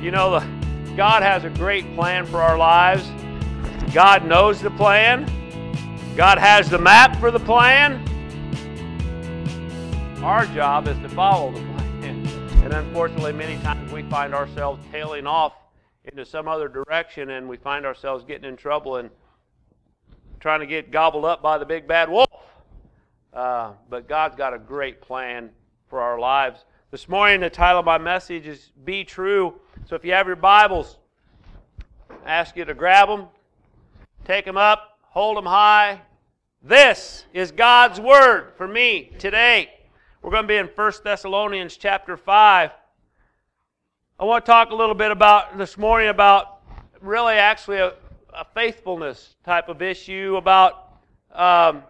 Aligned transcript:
You 0.00 0.10
know, 0.10 0.40
God 0.96 1.22
has 1.22 1.44
a 1.44 1.50
great 1.50 1.94
plan 1.94 2.24
for 2.24 2.40
our 2.40 2.56
lives. 2.56 3.06
God 3.92 4.24
knows 4.24 4.62
the 4.62 4.70
plan. 4.70 5.26
God 6.16 6.38
has 6.38 6.70
the 6.70 6.78
map 6.78 7.20
for 7.20 7.30
the 7.30 7.38
plan. 7.38 8.02
Our 10.24 10.46
job 10.46 10.88
is 10.88 10.96
to 11.00 11.08
follow 11.10 11.52
the 11.52 11.60
plan. 11.60 12.26
And 12.64 12.72
unfortunately, 12.72 13.34
many 13.34 13.58
times 13.58 13.92
we 13.92 14.02
find 14.04 14.34
ourselves 14.34 14.82
tailing 14.90 15.26
off 15.26 15.52
into 16.06 16.24
some 16.24 16.48
other 16.48 16.68
direction 16.68 17.28
and 17.28 17.46
we 17.46 17.58
find 17.58 17.84
ourselves 17.84 18.24
getting 18.24 18.48
in 18.48 18.56
trouble 18.56 18.96
and 18.96 19.10
trying 20.40 20.60
to 20.60 20.66
get 20.66 20.90
gobbled 20.90 21.26
up 21.26 21.42
by 21.42 21.58
the 21.58 21.66
big 21.66 21.86
bad 21.86 22.08
wolf. 22.08 22.30
Uh, 23.34 23.72
but 23.90 24.08
God's 24.08 24.34
got 24.34 24.54
a 24.54 24.58
great 24.58 25.02
plan 25.02 25.50
for 25.88 26.00
our 26.00 26.18
lives. 26.18 26.64
This 26.90 27.06
morning, 27.06 27.40
the 27.40 27.50
title 27.50 27.80
of 27.80 27.84
my 27.84 27.98
message 27.98 28.46
is 28.46 28.72
Be 28.82 29.04
True. 29.04 29.60
So 29.90 29.96
if 29.96 30.04
you 30.04 30.12
have 30.12 30.28
your 30.28 30.36
Bibles, 30.36 30.98
I 32.24 32.30
ask 32.30 32.54
you 32.54 32.64
to 32.64 32.74
grab 32.74 33.08
them, 33.08 33.26
take 34.24 34.44
them 34.44 34.56
up, 34.56 35.00
hold 35.00 35.36
them 35.36 35.46
high. 35.46 36.00
This 36.62 37.24
is 37.32 37.50
God's 37.50 37.98
Word 37.98 38.52
for 38.56 38.68
me 38.68 39.10
today. 39.18 39.68
We're 40.22 40.30
going 40.30 40.44
to 40.44 40.46
be 40.46 40.58
in 40.58 40.66
1 40.66 40.92
Thessalonians 41.02 41.76
chapter 41.76 42.16
5. 42.16 42.70
I 44.20 44.24
want 44.24 44.46
to 44.46 44.52
talk 44.52 44.70
a 44.70 44.76
little 44.76 44.94
bit 44.94 45.10
about 45.10 45.58
this 45.58 45.76
morning 45.76 46.08
about 46.08 46.60
really 47.00 47.34
actually 47.34 47.78
a, 47.78 47.94
a 48.32 48.44
faithfulness 48.54 49.34
type 49.44 49.68
of 49.68 49.82
issue, 49.82 50.36
about 50.36 51.00
um, 51.34 51.82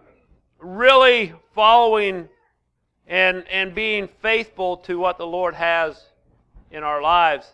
really 0.59 1.35
following 1.55 2.31
and, 3.07 3.47
and 3.49 3.75
being 3.75 4.09
faithful 4.23 4.79
to 4.79 4.99
what 4.99 5.19
the 5.19 5.27
Lord 5.27 5.55
has 5.55 6.03
in 6.71 6.83
our 6.83 7.03
lives. 7.03 7.53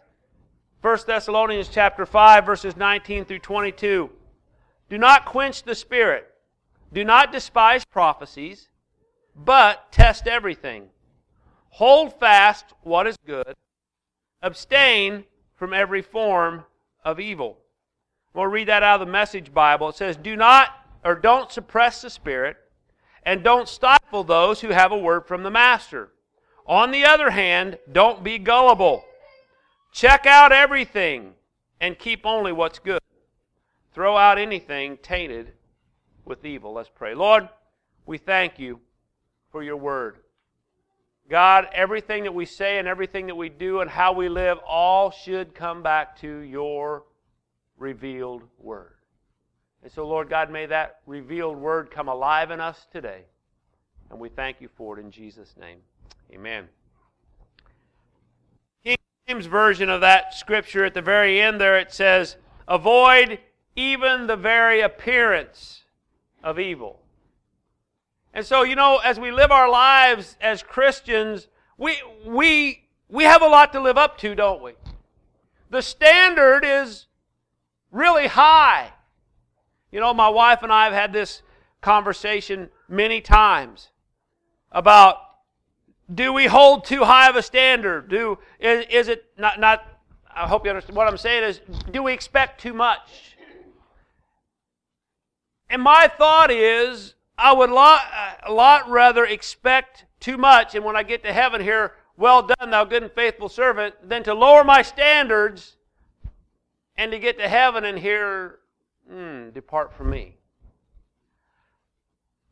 1 0.87 0.99
Thessalonians 1.05 1.67
chapter 1.67 2.07
5 2.07 2.47
verses 2.47 2.77
19 2.77 3.25
through 3.25 3.41
22. 3.41 4.09
Do 4.89 4.99
not 4.99 5.25
quench 5.25 5.65
the 5.65 5.75
spirit. 5.75 6.33
Do 6.93 7.03
not 7.03 7.33
despise 7.33 7.85
prophecies, 7.85 8.69
but 9.35 9.91
test 9.91 10.29
everything. 10.29 10.85
Hold 11.71 12.21
fast 12.21 12.67
what 12.85 13.09
is 13.09 13.17
good. 13.27 13.53
Abstain 14.43 15.25
from 15.57 15.75
every 15.75 16.03
form 16.03 16.63
of 17.05 17.19
evil. 17.19 17.59
We'll 18.33 18.47
read 18.47 18.69
that 18.69 18.85
out 18.85 19.01
of 19.01 19.09
the 19.09 19.13
Message 19.13 19.53
Bible. 19.53 19.89
It 19.89 19.97
says, 19.97 20.17
Do 20.17 20.37
not 20.37 20.69
or 21.05 21.17
don't 21.17 21.51
suppress 21.51 22.01
the 22.01 22.11
spirit 22.11 22.59
and 23.25 23.43
don't 23.43 23.69
stifle 23.69 24.23
those 24.23 24.61
who 24.61 24.69
have 24.69 24.93
a 24.93 24.97
word 24.97 25.27
from 25.27 25.43
the 25.43 25.51
Master. 25.51 26.13
On 26.65 26.93
the 26.93 27.05
other 27.05 27.31
hand, 27.31 27.77
don't 27.91 28.23
be 28.23 28.39
gullible. 28.39 29.05
Check 29.93 30.27
out 30.27 30.53
everything 30.53 31.35
and 31.81 31.99
keep 31.99 32.25
only 32.25 32.53
what's 32.53 32.79
good. 32.79 33.01
Throw 33.95 34.17
out 34.17 34.39
anything 34.39 34.99
tainted 34.99 35.53
with 36.25 36.45
evil. 36.45 36.73
Let's 36.73 36.91
pray. 36.95 37.15
Lord, 37.15 37.49
we 38.05 38.19
thank 38.19 38.59
you 38.59 38.81
for 39.51 39.63
your 39.63 39.77
word. 39.77 40.19
God, 41.29 41.69
everything 41.73 42.25
that 42.25 42.35
we 42.35 42.45
say 42.45 42.79
and 42.79 42.87
everything 42.87 43.27
that 43.27 43.35
we 43.35 43.49
do 43.49 43.81
and 43.81 43.91
how 43.91 44.13
we 44.13 44.29
live 44.29 44.59
all 44.67 45.11
should 45.11 45.55
come 45.55 45.83
back 45.83 46.17
to 46.21 46.39
your 46.39 47.05
revealed 47.79 48.43
word. 48.59 48.95
And 49.83 49.91
so, 49.91 50.07
Lord 50.07 50.29
God, 50.29 50.51
may 50.51 50.67
that 50.67 51.01
revealed 51.07 51.57
word 51.57 51.91
come 51.91 52.09
alive 52.09 52.51
in 52.51 52.61
us 52.61 52.87
today. 52.93 53.25
And 54.11 54.21
we 54.21 54.29
thank 54.29 54.61
you 54.61 54.69
for 54.77 54.99
it 54.99 55.03
in 55.03 55.11
Jesus' 55.11 55.55
name. 55.59 55.79
Amen. 56.33 56.69
James 59.29 59.47
version 59.47 59.91
of 59.91 60.03
that 60.03 60.35
scripture 60.35 60.85
at 60.85 60.95
the 60.95 61.03
very 61.03 61.41
end 61.41 61.61
there 61.61 61.77
it 61.77 61.93
says, 61.93 62.37
Avoid 62.69 63.41
even 63.75 64.29
the 64.29 64.37
very 64.37 64.81
appearance 64.81 65.83
of 66.45 66.61
evil. 66.61 67.01
And 68.33 68.47
so, 68.47 68.63
you 68.63 68.77
know, 68.77 68.99
as 68.99 69.19
we 69.19 69.33
live 69.33 69.51
our 69.51 69.69
lives 69.69 70.37
as 70.41 70.63
Christians, 70.63 71.49
we, 71.77 71.97
we, 72.25 72.85
we 73.09 73.25
have 73.25 73.43
a 73.43 73.49
lot 73.49 73.73
to 73.73 73.81
live 73.81 73.99
up 73.99 74.17
to, 74.19 74.37
don't 74.37 74.63
we? 74.63 74.75
The 75.71 75.83
standard 75.83 76.65
is 76.65 77.07
really 77.91 78.29
high. 78.29 78.93
You 79.91 79.99
know, 79.99 80.15
my 80.15 80.29
wife 80.29 80.63
and 80.63 80.73
I 80.73 80.85
have 80.85 80.93
had 80.93 81.13
this 81.13 81.43
conversation 81.81 82.69
many 82.89 83.21
times 83.21 83.89
about 84.71 85.17
do 86.13 86.33
we 86.33 86.47
hold 86.47 86.85
too 86.85 87.05
high 87.05 87.29
of 87.29 87.37
a 87.37 87.43
standard? 87.43 88.09
Do 88.09 88.39
is, 88.61 88.87
is 88.91 89.09
it 89.09 89.25
not 89.37 89.59
not 89.59 89.87
I 90.35 90.47
hope 90.47 90.65
you 90.65 90.71
understand 90.71 90.97
what 90.97 91.09
I'm 91.09 91.17
saying 91.17 91.45
is 91.45 91.61
do 91.91 92.03
we 92.03 92.13
expect 92.13 92.61
too 92.61 92.75
much? 92.75 93.37
And 95.69 95.83
my 95.83 96.09
thought 96.17 96.51
is 96.51 97.15
I 97.39 97.53
would 97.53 97.71
lot, 97.71 98.01
a 98.45 98.53
lot 98.53 98.89
rather 98.89 99.25
expect 99.25 100.05
too 100.21 100.39
much 100.39 100.75
and 100.75 100.85
when 100.85 100.97
I 100.97 101.03
get 101.03 101.23
to 101.25 101.33
heaven 101.33 101.61
here, 101.61 101.95
well 102.17 102.43
done 102.43 102.71
thou 102.71 102.85
good 102.85 103.03
and 103.03 103.13
faithful 103.13 103.49
servant, 103.49 103.95
than 104.09 104.23
to 104.25 104.35
lower 104.35 104.65
my 104.65 104.83
standards 104.83 105.77
and 106.97 107.13
to 107.13 107.19
get 107.19 107.39
to 107.39 107.49
heaven 107.49 107.85
and 107.85 107.99
hear 107.99 108.61
mm, 109.11 109.53
depart 109.53 109.93
from 109.93 110.11
me. 110.11 110.37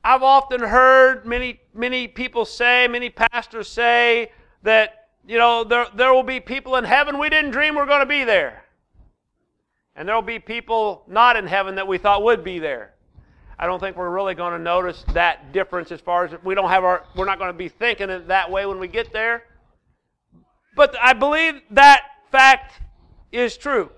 I've 0.04 0.22
often 0.22 0.60
heard 0.60 1.25
many, 1.25 1.60
many 1.72 2.06
people 2.06 2.44
say, 2.44 2.87
many 2.87 3.09
pastors 3.09 3.69
say 3.69 4.31
that, 4.62 5.09
you 5.26 5.38
know, 5.38 5.65
there, 5.65 5.87
there 5.97 6.12
will 6.12 6.22
be 6.22 6.41
people 6.41 6.76
in 6.76 6.84
heaven 6.84 7.19
we 7.19 7.31
didn't 7.31 7.53
dream 7.53 7.75
were 7.75 7.87
going 7.87 8.00
to 8.00 8.06
be 8.06 8.22
there. 8.22 8.65
And 9.97 10.06
there 10.06 10.15
will 10.15 10.22
be 10.22 10.38
people 10.38 11.04
not 11.09 11.37
in 11.37 11.47
heaven 11.47 11.76
that 11.76 11.88
we 11.88 11.97
thought 11.97 12.22
would 12.22 12.44
be 12.44 12.59
there. 12.59 12.92
I 13.59 13.66
don't 13.66 13.81
think 13.81 13.97
we're 13.97 14.10
really 14.10 14.34
going 14.34 14.53
to 14.53 14.59
notice 14.59 15.06
that 15.15 15.53
difference 15.53 15.91
as 15.91 16.00
far 16.00 16.26
as 16.26 16.32
we 16.44 16.54
don't 16.54 16.69
have 16.69 16.84
our, 16.84 17.04
we're 17.16 17.25
not 17.25 17.38
going 17.38 17.53
to 17.53 17.56
be 17.56 17.69
thinking 17.71 18.10
it 18.10 18.28
that 18.28 18.50
way 18.50 18.66
when 18.66 18.78
we 18.78 18.88
get 18.88 19.10
there. 19.10 19.44
But 20.76 20.94
I 21.00 21.15
believe 21.15 21.62
that 21.71 22.03
fact 22.31 22.81
is 23.32 23.56
true. 23.56 23.91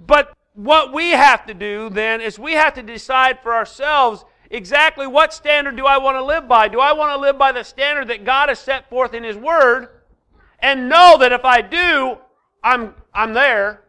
But 0.00 0.32
what 0.54 0.94
we 0.94 1.10
have 1.10 1.44
to 1.46 1.54
do 1.54 1.90
then 1.90 2.22
is 2.22 2.38
we 2.38 2.52
have 2.52 2.72
to 2.74 2.82
decide 2.82 3.40
for 3.42 3.54
ourselves 3.54 4.24
exactly 4.50 5.06
what 5.06 5.32
standard 5.32 5.76
do 5.76 5.86
I 5.86 5.98
want 5.98 6.16
to 6.16 6.24
live 6.24 6.48
by. 6.48 6.68
Do 6.68 6.80
I 6.80 6.92
want 6.92 7.12
to 7.12 7.20
live 7.20 7.38
by 7.38 7.52
the 7.52 7.62
standard 7.62 8.08
that 8.08 8.24
God 8.24 8.48
has 8.48 8.58
set 8.58 8.88
forth 8.88 9.14
in 9.14 9.22
His 9.22 9.36
Word 9.36 9.88
and 10.60 10.88
know 10.88 11.16
that 11.18 11.32
if 11.32 11.44
I 11.44 11.60
do, 11.60 12.18
I'm, 12.62 12.94
I'm 13.14 13.34
there? 13.34 13.82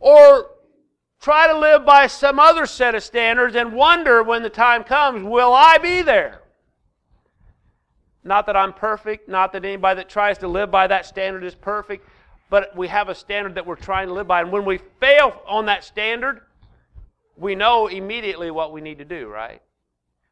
Or 0.00 0.50
try 1.20 1.48
to 1.48 1.58
live 1.58 1.84
by 1.84 2.06
some 2.06 2.38
other 2.38 2.66
set 2.66 2.94
of 2.94 3.02
standards 3.02 3.56
and 3.56 3.72
wonder 3.72 4.22
when 4.22 4.42
the 4.42 4.50
time 4.50 4.84
comes, 4.84 5.24
will 5.24 5.52
I 5.52 5.78
be 5.78 6.02
there? 6.02 6.42
Not 8.22 8.46
that 8.46 8.56
I'm 8.56 8.72
perfect, 8.72 9.28
not 9.28 9.52
that 9.52 9.64
anybody 9.64 9.98
that 9.98 10.08
tries 10.08 10.38
to 10.38 10.48
live 10.48 10.70
by 10.70 10.88
that 10.88 11.06
standard 11.06 11.44
is 11.44 11.54
perfect, 11.54 12.08
but 12.50 12.76
we 12.76 12.88
have 12.88 13.08
a 13.08 13.14
standard 13.14 13.54
that 13.54 13.66
we're 13.66 13.76
trying 13.76 14.08
to 14.08 14.14
live 14.14 14.26
by. 14.26 14.40
And 14.40 14.50
when 14.50 14.64
we 14.64 14.80
fail 15.00 15.40
on 15.46 15.66
that 15.66 15.84
standard, 15.84 16.42
we 17.36 17.54
know 17.54 17.86
immediately 17.86 18.50
what 18.50 18.72
we 18.72 18.80
need 18.80 18.98
to 18.98 19.04
do, 19.04 19.28
right? 19.28 19.62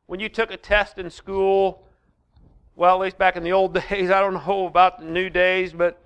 When 0.07 0.21
you 0.21 0.29
took 0.29 0.51
a 0.51 0.57
test 0.57 0.99
in 0.99 1.11
school, 1.11 1.83
well, 2.77 2.97
at 2.97 3.01
least 3.01 3.19
back 3.19 3.37
in 3.37 3.43
the 3.43 3.53
old 3.53 3.75
days, 3.89 4.11
I 4.11 4.21
don't 4.21 4.35
know 4.35 4.67
about 4.67 5.01
the 5.01 5.07
new 5.07 5.31
days, 5.31 5.73
but 5.73 6.01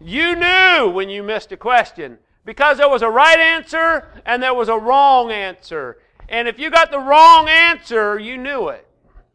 you 0.00 0.34
knew 0.34 0.90
when 0.90 1.08
you 1.08 1.22
missed 1.22 1.52
a 1.52 1.56
question 1.56 2.18
because 2.44 2.78
there 2.78 2.88
was 2.88 3.02
a 3.02 3.08
right 3.08 3.38
answer 3.38 4.08
and 4.24 4.42
there 4.42 4.54
was 4.54 4.68
a 4.68 4.78
wrong 4.78 5.30
answer. 5.30 5.98
And 6.28 6.48
if 6.48 6.58
you 6.58 6.70
got 6.70 6.90
the 6.90 6.98
wrong 6.98 7.48
answer, 7.48 8.18
you 8.18 8.38
knew 8.38 8.68
it. 8.68 8.86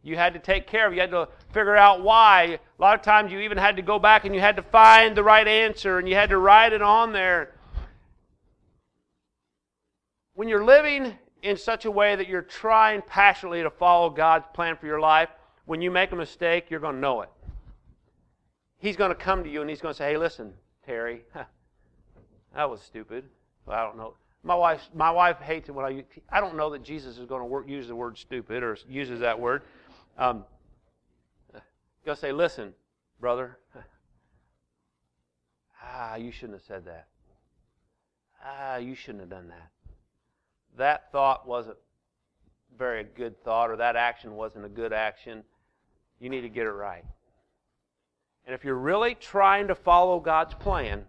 You 0.01 0.15
had 0.15 0.33
to 0.33 0.39
take 0.39 0.67
care 0.67 0.87
of 0.87 0.93
it. 0.93 0.95
You 0.95 1.01
had 1.01 1.11
to 1.11 1.27
figure 1.51 1.75
out 1.75 2.01
why. 2.01 2.59
A 2.77 2.81
lot 2.81 2.95
of 2.95 3.01
times 3.01 3.31
you 3.31 3.39
even 3.39 3.57
had 3.57 3.75
to 3.75 3.81
go 3.81 3.99
back 3.99 4.25
and 4.25 4.33
you 4.33 4.41
had 4.41 4.55
to 4.55 4.61
find 4.61 5.15
the 5.15 5.23
right 5.23 5.47
answer 5.47 5.99
and 5.99 6.07
you 6.07 6.15
had 6.15 6.29
to 6.29 6.37
write 6.37 6.73
it 6.73 6.81
on 6.81 7.11
there. 7.11 7.53
When 10.35 10.47
you're 10.47 10.63
living 10.63 11.17
in 11.41 11.57
such 11.57 11.85
a 11.85 11.91
way 11.91 12.15
that 12.15 12.27
you're 12.27 12.41
trying 12.41 13.01
passionately 13.01 13.63
to 13.63 13.69
follow 13.69 14.09
God's 14.09 14.45
plan 14.53 14.77
for 14.77 14.85
your 14.85 14.99
life, 14.99 15.29
when 15.65 15.81
you 15.81 15.89
make 15.89 16.11
a 16.11 16.15
mistake, 16.15 16.65
you're 16.69 16.79
going 16.79 16.95
to 16.95 17.01
know 17.01 17.21
it. 17.21 17.29
He's 18.77 18.95
going 18.95 19.09
to 19.09 19.15
come 19.15 19.43
to 19.43 19.49
you 19.49 19.61
and 19.61 19.69
he's 19.69 19.81
going 19.81 19.93
to 19.93 19.97
say, 19.97 20.11
hey, 20.11 20.17
listen, 20.17 20.53
Terry, 20.85 21.23
that 22.55 22.69
was 22.69 22.81
stupid. 22.81 23.25
Well, 23.65 23.77
I 23.77 23.83
don't 23.83 23.97
know. 23.97 24.13
My 24.43 24.55
wife, 24.55 24.87
my 24.93 25.09
wife 25.09 25.39
hates 25.39 25.69
it 25.69 25.71
when 25.71 25.85
I. 25.85 26.03
I 26.29 26.39
don't 26.39 26.55
know 26.55 26.69
that 26.69 26.83
Jesus 26.83 27.17
is 27.17 27.25
going 27.25 27.41
to 27.41 27.47
work, 27.47 27.67
use 27.67 27.87
the 27.87 27.95
word 27.95 28.15
stupid 28.15 28.61
or 28.61 28.77
uses 28.87 29.21
that 29.21 29.39
word. 29.39 29.63
Um, 30.19 30.45
Go 32.05 32.13
say, 32.13 32.31
listen, 32.31 32.73
brother. 33.19 33.57
Ah, 35.87 36.15
you 36.15 36.31
shouldn't 36.31 36.53
have 36.53 36.65
said 36.65 36.85
that. 36.85 37.07
Ah, 38.43 38.77
you 38.77 38.95
shouldn't 38.95 39.19
have 39.19 39.29
done 39.29 39.49
that. 39.49 39.69
That 40.77 41.11
thought 41.11 41.47
wasn't 41.47 41.77
very 42.77 43.03
good 43.03 43.41
thought, 43.43 43.69
or 43.69 43.77
that 43.77 43.95
action 43.95 44.35
wasn't 44.35 44.65
a 44.65 44.69
good 44.69 44.93
action. 44.93 45.43
You 46.19 46.29
need 46.29 46.41
to 46.41 46.49
get 46.49 46.65
it 46.65 46.71
right. 46.71 47.05
And 48.45 48.53
if 48.53 48.63
you're 48.63 48.75
really 48.75 49.15
trying 49.15 49.67
to 49.67 49.75
follow 49.75 50.19
God's 50.19 50.53
plan, 50.53 51.05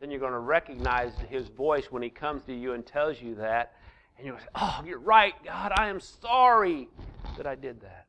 then 0.00 0.10
you're 0.10 0.20
going 0.20 0.32
to 0.32 0.38
recognize 0.38 1.12
his 1.28 1.48
voice 1.48 1.86
when 1.90 2.02
he 2.02 2.10
comes 2.10 2.44
to 2.44 2.54
you 2.54 2.74
and 2.74 2.86
tells 2.86 3.20
you 3.20 3.34
that. 3.36 3.74
And 4.16 4.26
you're 4.26 4.38
say, 4.38 4.46
Oh, 4.54 4.82
you're 4.86 5.00
right, 5.00 5.34
God, 5.44 5.72
I 5.76 5.88
am 5.88 6.00
sorry 6.00 6.88
that 7.36 7.46
I 7.46 7.54
did 7.54 7.80
that. 7.80 8.06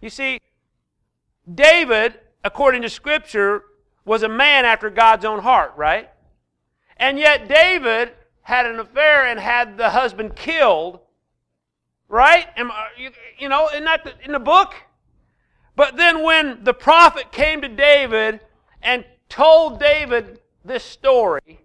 You 0.00 0.10
see, 0.10 0.40
David, 1.52 2.18
according 2.44 2.82
to 2.82 2.90
Scripture, 2.90 3.64
was 4.04 4.22
a 4.22 4.28
man 4.28 4.64
after 4.64 4.90
God's 4.90 5.24
own 5.24 5.40
heart, 5.40 5.72
right? 5.76 6.10
And 6.96 7.18
yet 7.18 7.48
David 7.48 8.12
had 8.50 8.66
an 8.66 8.80
affair 8.80 9.26
and 9.26 9.38
had 9.38 9.78
the 9.78 9.90
husband 9.90 10.34
killed, 10.34 10.98
right? 12.08 12.46
Am, 12.56 12.70
you, 12.98 13.10
you 13.38 13.48
know, 13.48 13.68
isn't 13.68 13.84
that 13.84 14.04
the, 14.04 14.12
in 14.24 14.32
the 14.32 14.40
book? 14.40 14.74
But 15.76 15.96
then 15.96 16.24
when 16.24 16.64
the 16.64 16.74
prophet 16.74 17.30
came 17.30 17.62
to 17.62 17.68
David 17.68 18.40
and 18.82 19.04
told 19.28 19.78
David 19.78 20.40
this 20.64 20.82
story, 20.84 21.60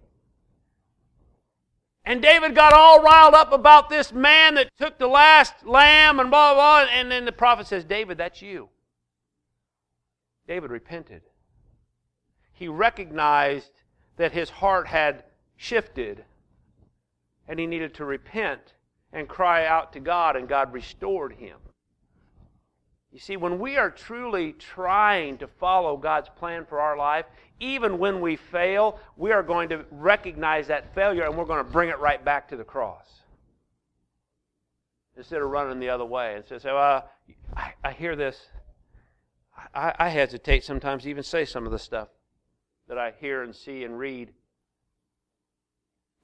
and 2.04 2.22
David 2.22 2.54
got 2.54 2.72
all 2.72 3.02
riled 3.02 3.34
up 3.34 3.52
about 3.52 3.90
this 3.90 4.12
man 4.12 4.54
that 4.54 4.70
took 4.78 4.96
the 4.96 5.08
last 5.08 5.66
lamb 5.66 6.20
and 6.20 6.30
blah, 6.30 6.54
blah, 6.54 6.84
blah. 6.84 6.92
And 6.92 7.10
then 7.10 7.24
the 7.24 7.32
prophet 7.32 7.66
says, 7.66 7.84
David, 7.84 8.16
that's 8.16 8.40
you. 8.40 8.68
David 10.46 10.70
repented. 10.70 11.22
He 12.52 12.68
recognized 12.68 13.72
that 14.18 14.30
his 14.30 14.50
heart 14.50 14.86
had 14.86 15.24
shifted 15.56 16.24
and 17.48 17.58
he 17.58 17.66
needed 17.66 17.94
to 17.94 18.04
repent 18.04 18.74
and 19.12 19.28
cry 19.28 19.66
out 19.66 19.92
to 19.92 20.00
God, 20.00 20.36
and 20.36 20.48
God 20.48 20.72
restored 20.72 21.32
him. 21.32 21.56
You 23.12 23.20
see, 23.20 23.38
when 23.38 23.58
we 23.58 23.78
are 23.78 23.90
truly 23.90 24.52
trying 24.52 25.38
to 25.38 25.46
follow 25.46 25.96
God's 25.96 26.28
plan 26.28 26.66
for 26.66 26.80
our 26.80 26.98
life, 26.98 27.24
even 27.60 27.98
when 27.98 28.20
we 28.20 28.36
fail, 28.36 29.00
we 29.16 29.32
are 29.32 29.42
going 29.42 29.70
to 29.70 29.86
recognize 29.90 30.66
that 30.66 30.94
failure 30.94 31.24
and 31.24 31.34
we're 31.34 31.46
going 31.46 31.64
to 31.64 31.72
bring 31.72 31.88
it 31.88 31.98
right 31.98 32.22
back 32.22 32.48
to 32.48 32.56
the 32.56 32.64
cross. 32.64 33.06
Instead 35.16 35.40
of 35.40 35.48
running 35.48 35.80
the 35.80 35.88
other 35.88 36.04
way 36.04 36.34
and 36.34 36.44
say, 36.60 36.70
well, 36.70 37.08
I, 37.56 37.72
I 37.82 37.92
hear 37.92 38.16
this. 38.16 38.38
I, 39.74 39.94
I 39.98 40.08
hesitate 40.10 40.64
sometimes 40.64 41.04
to 41.04 41.08
even 41.08 41.22
say 41.22 41.46
some 41.46 41.64
of 41.64 41.72
the 41.72 41.78
stuff 41.78 42.08
that 42.86 42.98
I 42.98 43.14
hear 43.18 43.42
and 43.42 43.54
see 43.54 43.84
and 43.84 43.98
read. 43.98 44.32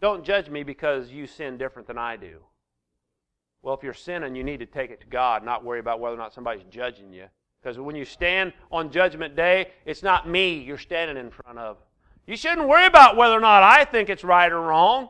Don't 0.03 0.25
judge 0.25 0.51
me 0.51 0.65
because 0.65 1.11
you 1.11 1.29
sin 1.29 1.57
different 1.57 1.87
than 1.87 1.97
I 1.97 2.17
do. 2.17 2.41
Well, 3.63 3.75
if 3.75 3.85
you're 3.85 3.95
sinning, 3.95 4.35
you 4.35 4.43
need 4.43 4.59
to 4.59 4.67
take 4.67 4.91
it 4.91 5.01
to 5.01 5.07
God, 5.07 5.45
not 5.45 5.65
worry 5.65 5.79
about 5.79 6.01
whether 6.01 6.17
or 6.17 6.19
not 6.19 6.35
somebody's 6.35 6.65
judging 6.69 7.13
you. 7.13 7.27
Because 7.63 7.79
when 7.79 7.95
you 7.95 8.05
stand 8.05 8.53
on 8.73 8.91
Judgment 8.91 9.37
Day, 9.37 9.69
it's 9.87 10.03
not 10.03 10.29
me 10.29 10.59
you're 10.59 10.77
standing 10.77 11.17
in 11.17 11.31
front 11.31 11.61
of. 11.61 11.77
You 12.27 12.37
shouldn't 12.37 12.67
worry 12.67 12.87
about 12.87 13.17
whether 13.17 13.35
or 13.35 13.41
not 13.41 13.63
I 13.63 13.85
think 13.85 14.11
it's 14.11 14.25
right 14.25 14.51
or 14.51 14.61
wrong. 14.61 15.09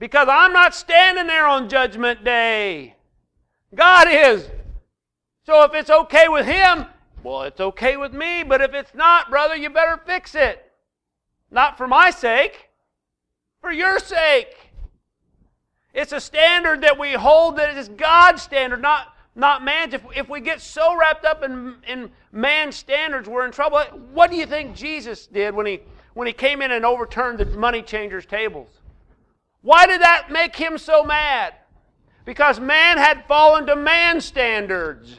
Because 0.00 0.26
I'm 0.28 0.52
not 0.52 0.74
standing 0.74 1.28
there 1.28 1.46
on 1.46 1.68
Judgment 1.68 2.24
Day. 2.24 2.96
God 3.72 4.08
is. 4.10 4.48
So 5.46 5.62
if 5.62 5.74
it's 5.74 5.90
okay 5.90 6.28
with 6.28 6.46
Him, 6.46 6.86
well, 7.22 7.42
it's 7.42 7.60
okay 7.60 7.96
with 7.96 8.12
me. 8.12 8.42
But 8.42 8.60
if 8.60 8.74
it's 8.74 8.94
not, 8.94 9.30
brother, 9.30 9.54
you 9.54 9.70
better 9.70 10.00
fix 10.04 10.34
it. 10.34 10.72
Not 11.52 11.78
for 11.78 11.86
my 11.86 12.10
sake, 12.10 12.69
for 13.60 13.72
your 13.72 13.98
sake. 13.98 14.56
It's 15.92 16.12
a 16.12 16.20
standard 16.20 16.82
that 16.82 16.98
we 16.98 17.12
hold 17.12 17.56
that 17.56 17.76
is 17.76 17.88
God's 17.88 18.42
standard, 18.42 18.80
not, 18.80 19.14
not 19.34 19.64
man's. 19.64 19.94
If, 19.94 20.02
if 20.14 20.28
we 20.28 20.40
get 20.40 20.60
so 20.60 20.96
wrapped 20.96 21.24
up 21.24 21.42
in, 21.42 21.76
in 21.86 22.10
man's 22.32 22.76
standards, 22.76 23.28
we're 23.28 23.44
in 23.44 23.52
trouble. 23.52 23.80
What 24.12 24.30
do 24.30 24.36
you 24.36 24.46
think 24.46 24.76
Jesus 24.76 25.26
did 25.26 25.54
when 25.54 25.66
he, 25.66 25.80
when 26.14 26.26
he 26.26 26.32
came 26.32 26.62
in 26.62 26.70
and 26.70 26.84
overturned 26.84 27.38
the 27.38 27.46
money 27.46 27.82
changers' 27.82 28.26
tables? 28.26 28.68
Why 29.62 29.86
did 29.86 30.00
that 30.00 30.30
make 30.30 30.56
him 30.56 30.78
so 30.78 31.02
mad? 31.02 31.54
Because 32.24 32.60
man 32.60 32.96
had 32.96 33.26
fallen 33.26 33.66
to 33.66 33.74
man's 33.76 34.24
standards. 34.24 35.16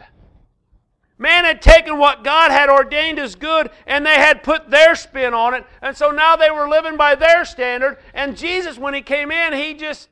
Man 1.22 1.46
had 1.46 1.62
taken 1.62 2.00
what 2.00 2.24
God 2.24 2.50
had 2.50 2.68
ordained 2.68 3.20
as 3.20 3.36
good 3.36 3.70
and 3.86 4.04
they 4.04 4.16
had 4.16 4.42
put 4.42 4.72
their 4.72 4.96
spin 4.96 5.36
on 5.36 5.54
it. 5.54 5.64
And 5.80 5.96
so 5.96 6.10
now 6.10 6.36
they 6.36 6.50
were 6.50 6.68
living 6.68 6.98
by 6.98 7.14
their 7.14 7.46
standard. 7.46 8.00
And 8.16 8.36
Jesus, 8.36 8.80
when 8.80 8.96
he 8.96 9.04
came 9.04 9.30
in, 9.30 9.54
he 9.54 9.76
just 9.76 10.10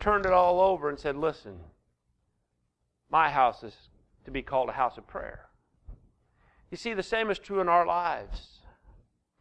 turned 0.00 0.24
it 0.24 0.32
all 0.32 0.62
over 0.62 0.88
and 0.88 0.98
said, 0.98 1.14
Listen, 1.14 1.58
my 3.10 3.28
house 3.28 3.62
is 3.62 3.76
to 4.24 4.30
be 4.30 4.40
called 4.40 4.70
a 4.70 4.72
house 4.72 4.96
of 4.96 5.06
prayer. 5.06 5.44
You 6.70 6.78
see, 6.78 6.94
the 6.94 7.02
same 7.02 7.30
is 7.30 7.38
true 7.38 7.60
in 7.60 7.68
our 7.68 7.84
lives. 7.84 8.60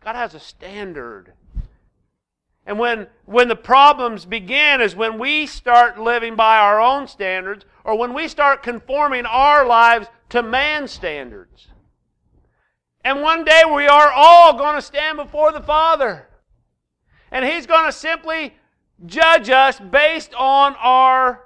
God 0.04 0.18
has 0.18 0.36
a 0.36 0.40
standard. 0.42 1.32
And 2.66 2.80
when, 2.80 3.08
when 3.26 3.48
the 3.48 3.56
problems 3.56 4.26
begin 4.26 4.82
is 4.82 4.96
when 4.96 5.20
we 5.20 5.46
start 5.46 6.00
living 6.00 6.36
by 6.36 6.58
our 6.58 6.82
own 6.82 7.08
standards 7.08 7.66
or 7.84 7.98
when 7.98 8.14
we 8.14 8.28
start 8.28 8.64
conforming 8.64 9.26
our 9.26 9.66
lives 9.66 10.08
to 10.30 10.42
man's 10.42 10.92
standards. 10.92 11.68
And 13.04 13.22
one 13.22 13.44
day 13.44 13.62
we 13.72 13.86
are 13.86 14.12
all 14.12 14.58
going 14.58 14.76
to 14.76 14.82
stand 14.82 15.18
before 15.18 15.52
the 15.52 15.62
Father. 15.62 16.28
And 17.32 17.46
He's 17.46 17.68
going 17.68 17.86
to 17.86 17.92
simply 17.92 18.56
judge 19.06 19.52
us 19.52 19.80
based 19.80 20.34
on 20.34 20.76
our 20.80 21.46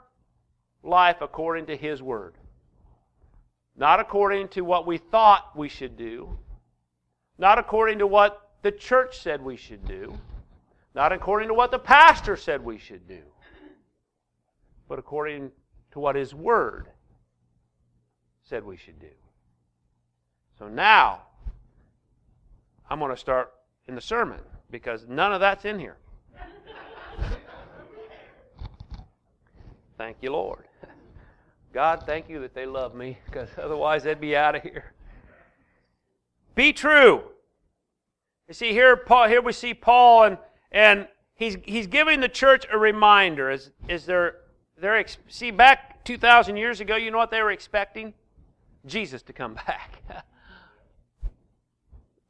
life 0.84 1.18
according 1.20 1.66
to 1.66 1.76
His 1.76 2.02
Word. 2.02 2.36
Not 3.76 4.00
according 4.00 4.48
to 4.50 4.62
what 4.62 4.88
we 4.88 4.98
thought 4.98 5.52
we 5.56 5.68
should 5.68 5.98
do. 5.98 6.38
Not 7.38 7.58
according 7.58 8.00
to 8.00 8.08
what 8.08 8.52
the 8.62 8.72
church 8.72 9.20
said 9.20 9.42
we 9.42 9.58
should 9.58 9.86
do. 9.86 10.18
Not 10.96 11.12
according 11.12 11.50
to 11.50 11.54
what 11.54 11.72
the 11.72 11.80
pastor 11.80 12.36
said 12.36 12.64
we 12.64 12.78
should 12.78 13.08
do. 13.08 13.22
But 14.88 15.00
according 15.00 15.52
to 15.92 16.00
what 16.00 16.16
His 16.16 16.34
Word 16.34 16.88
said 18.44 18.64
we 18.64 18.78
should 18.78 19.00
do. 19.00 19.08
So 20.58 20.68
now, 20.68 21.22
I'm 22.90 23.00
going 23.00 23.12
to 23.12 23.18
start 23.18 23.54
in 23.88 23.96
the 23.96 24.02
sermon 24.02 24.40
because 24.72 25.08
none 25.08 25.32
of 25.32 25.40
that's 25.40 25.66
in 25.66 25.80
here. 25.80 25.98
Thank 29.98 30.18
you, 30.22 30.32
Lord. 30.32 30.64
God, 31.74 32.04
thank 32.06 32.30
you 32.30 32.40
that 32.40 32.56
they 32.56 32.66
love 32.66 32.96
me 32.96 33.18
because 33.26 33.50
otherwise 33.62 34.04
they'd 34.04 34.20
be 34.20 34.36
out 34.36 34.56
of 34.56 34.64
here. 34.64 34.94
Be 36.56 36.74
true. 36.74 37.24
You 38.48 38.54
see, 38.54 38.72
here, 38.72 38.96
Paul, 38.98 39.28
here 39.28 39.42
we 39.42 39.54
see 39.54 39.74
Paul, 39.74 40.24
and, 40.24 40.38
and 40.72 41.08
he's, 41.36 41.58
he's 41.64 41.88
giving 41.88 42.20
the 42.20 42.30
church 42.30 42.66
a 42.72 42.78
reminder. 42.78 43.50
Is, 43.50 43.72
is 43.88 44.06
there, 44.06 44.38
there, 44.80 45.04
see, 45.28 45.52
back 45.52 46.04
2,000 46.04 46.58
years 46.58 46.80
ago, 46.80 46.96
you 46.96 47.12
know 47.12 47.18
what 47.18 47.32
they 47.32 47.42
were 47.42 47.52
expecting? 47.52 48.14
Jesus 48.86 49.22
to 49.24 49.34
come 49.34 49.54
back. 49.68 50.04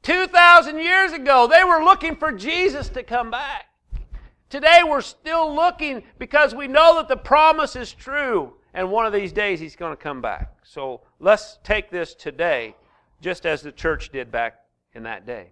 2,000 0.03 0.79
years 0.79 1.11
ago, 1.11 1.47
they 1.47 1.63
were 1.63 1.83
looking 1.83 2.15
for 2.15 2.31
Jesus 2.31 2.89
to 2.89 3.03
come 3.03 3.29
back. 3.29 3.65
Today 4.49 4.81
we're 4.83 5.01
still 5.01 5.53
looking 5.53 6.01
because 6.17 6.55
we 6.55 6.67
know 6.67 6.95
that 6.95 7.07
the 7.07 7.17
promise 7.17 7.75
is 7.75 7.91
true 7.91 8.53
and 8.73 8.89
one 8.89 9.05
of 9.05 9.13
these 9.13 9.31
days 9.31 9.59
he's 9.59 9.75
going 9.75 9.95
to 9.95 10.01
come 10.01 10.21
back. 10.21 10.55
So 10.63 11.01
let's 11.19 11.59
take 11.63 11.91
this 11.91 12.15
today 12.15 12.75
just 13.21 13.45
as 13.45 13.61
the 13.61 13.71
church 13.71 14.11
did 14.11 14.31
back 14.31 14.55
in 14.93 15.03
that 15.03 15.25
day. 15.25 15.51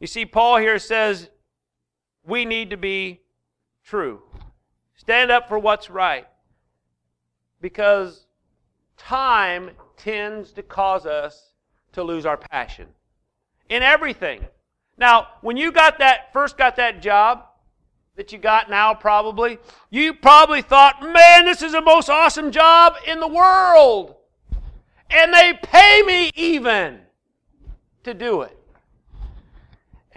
You 0.00 0.06
see, 0.06 0.24
Paul 0.24 0.56
here 0.56 0.78
says 0.78 1.30
we 2.30 2.44
need 2.44 2.70
to 2.70 2.76
be 2.76 3.20
true. 3.84 4.22
Stand 4.94 5.30
up 5.30 5.48
for 5.48 5.58
what's 5.58 5.90
right. 5.90 6.26
Because 7.60 8.26
time 8.96 9.70
tends 9.96 10.52
to 10.52 10.62
cause 10.62 11.04
us 11.04 11.52
to 11.92 12.02
lose 12.02 12.24
our 12.24 12.36
passion 12.36 12.86
in 13.68 13.82
everything. 13.82 14.46
Now, 14.96 15.28
when 15.40 15.56
you 15.56 15.72
got 15.72 15.98
that 15.98 16.32
first 16.32 16.56
got 16.56 16.76
that 16.76 17.02
job, 17.02 17.44
that 18.16 18.32
you 18.32 18.38
got 18.38 18.68
now, 18.68 18.92
probably, 18.92 19.58
you 19.88 20.12
probably 20.12 20.60
thought, 20.60 21.02
man, 21.02 21.46
this 21.46 21.62
is 21.62 21.72
the 21.72 21.80
most 21.80 22.10
awesome 22.10 22.50
job 22.50 22.94
in 23.06 23.18
the 23.18 23.28
world. 23.28 24.14
And 25.08 25.32
they 25.32 25.58
pay 25.62 26.02
me 26.02 26.30
even 26.34 27.00
to 28.04 28.12
do 28.12 28.42
it. 28.42 28.59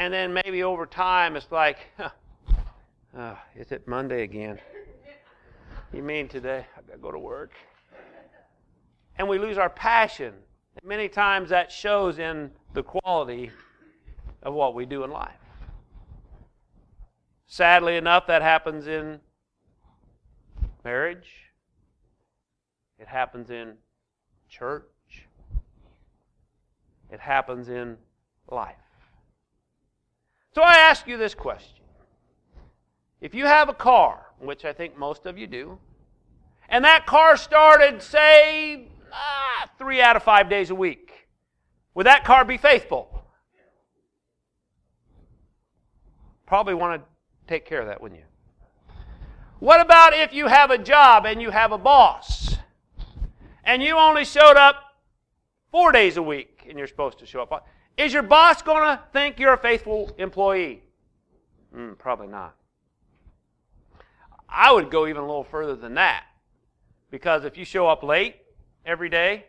And 0.03 0.13
then 0.13 0.33
maybe 0.33 0.63
over 0.63 0.85
time, 0.85 1.37
it's 1.37 1.49
like, 1.49 1.77
huh, 1.97 2.09
oh, 3.17 3.37
is 3.55 3.71
it 3.71 3.87
Monday 3.87 4.23
again? 4.23 4.59
You 5.93 6.03
mean 6.03 6.27
today? 6.27 6.65
I 6.75 6.81
got 6.81 6.95
to 6.95 6.97
go 6.97 7.09
to 7.09 7.17
work. 7.17 7.53
And 9.17 9.29
we 9.29 9.39
lose 9.39 9.57
our 9.57 9.69
passion. 9.69 10.33
And 10.75 10.89
many 10.89 11.07
times 11.07 11.51
that 11.51 11.71
shows 11.71 12.19
in 12.19 12.51
the 12.73 12.83
quality 12.83 13.49
of 14.41 14.53
what 14.53 14.75
we 14.75 14.85
do 14.85 15.05
in 15.05 15.09
life. 15.09 15.39
Sadly 17.47 17.95
enough, 17.95 18.27
that 18.27 18.41
happens 18.41 18.87
in 18.87 19.21
marriage, 20.83 21.31
it 22.99 23.07
happens 23.07 23.51
in 23.51 23.75
church, 24.49 24.83
it 27.09 27.21
happens 27.21 27.69
in 27.69 27.95
life. 28.49 28.82
So 30.53 30.61
I 30.61 30.75
ask 30.75 31.07
you 31.07 31.17
this 31.17 31.33
question. 31.33 31.83
If 33.21 33.33
you 33.33 33.45
have 33.45 33.69
a 33.69 33.73
car, 33.73 34.27
which 34.39 34.65
I 34.65 34.73
think 34.73 34.97
most 34.97 35.25
of 35.25 35.37
you 35.37 35.47
do, 35.47 35.79
and 36.69 36.85
that 36.85 37.05
car 37.05 37.37
started, 37.37 38.01
say, 38.01 38.87
ah, 39.11 39.69
three 39.77 40.01
out 40.01 40.15
of 40.15 40.23
five 40.23 40.49
days 40.49 40.69
a 40.69 40.75
week, 40.75 41.27
would 41.95 42.05
that 42.05 42.23
car 42.23 42.45
be 42.45 42.57
faithful? 42.57 43.23
Probably 46.45 46.73
want 46.73 47.01
to 47.01 47.07
take 47.47 47.65
care 47.65 47.81
of 47.81 47.87
that, 47.87 48.01
wouldn't 48.01 48.19
you? 48.19 48.27
What 49.59 49.79
about 49.79 50.13
if 50.13 50.33
you 50.33 50.47
have 50.47 50.71
a 50.71 50.77
job 50.77 51.25
and 51.25 51.41
you 51.41 51.49
have 51.49 51.71
a 51.71 51.77
boss 51.77 52.57
and 53.63 53.81
you 53.81 53.97
only 53.97 54.25
showed 54.25 54.57
up 54.57 54.75
four 55.71 55.91
days 55.91 56.17
a 56.17 56.21
week 56.21 56.65
and 56.67 56.77
you're 56.77 56.87
supposed 56.87 57.19
to 57.19 57.25
show 57.25 57.41
up? 57.41 57.65
Is 57.97 58.13
your 58.13 58.23
boss 58.23 58.61
going 58.61 58.83
to 58.83 59.01
think 59.11 59.39
you're 59.39 59.53
a 59.53 59.57
faithful 59.57 60.13
employee? 60.17 60.81
Mm, 61.75 61.97
probably 61.97 62.27
not. 62.27 62.55
I 64.49 64.71
would 64.71 64.89
go 64.89 65.07
even 65.07 65.21
a 65.21 65.25
little 65.25 65.43
further 65.43 65.75
than 65.75 65.95
that. 65.95 66.25
Because 67.11 67.45
if 67.45 67.57
you 67.57 67.65
show 67.65 67.87
up 67.87 68.01
late 68.01 68.37
every 68.85 69.09
day, 69.09 69.45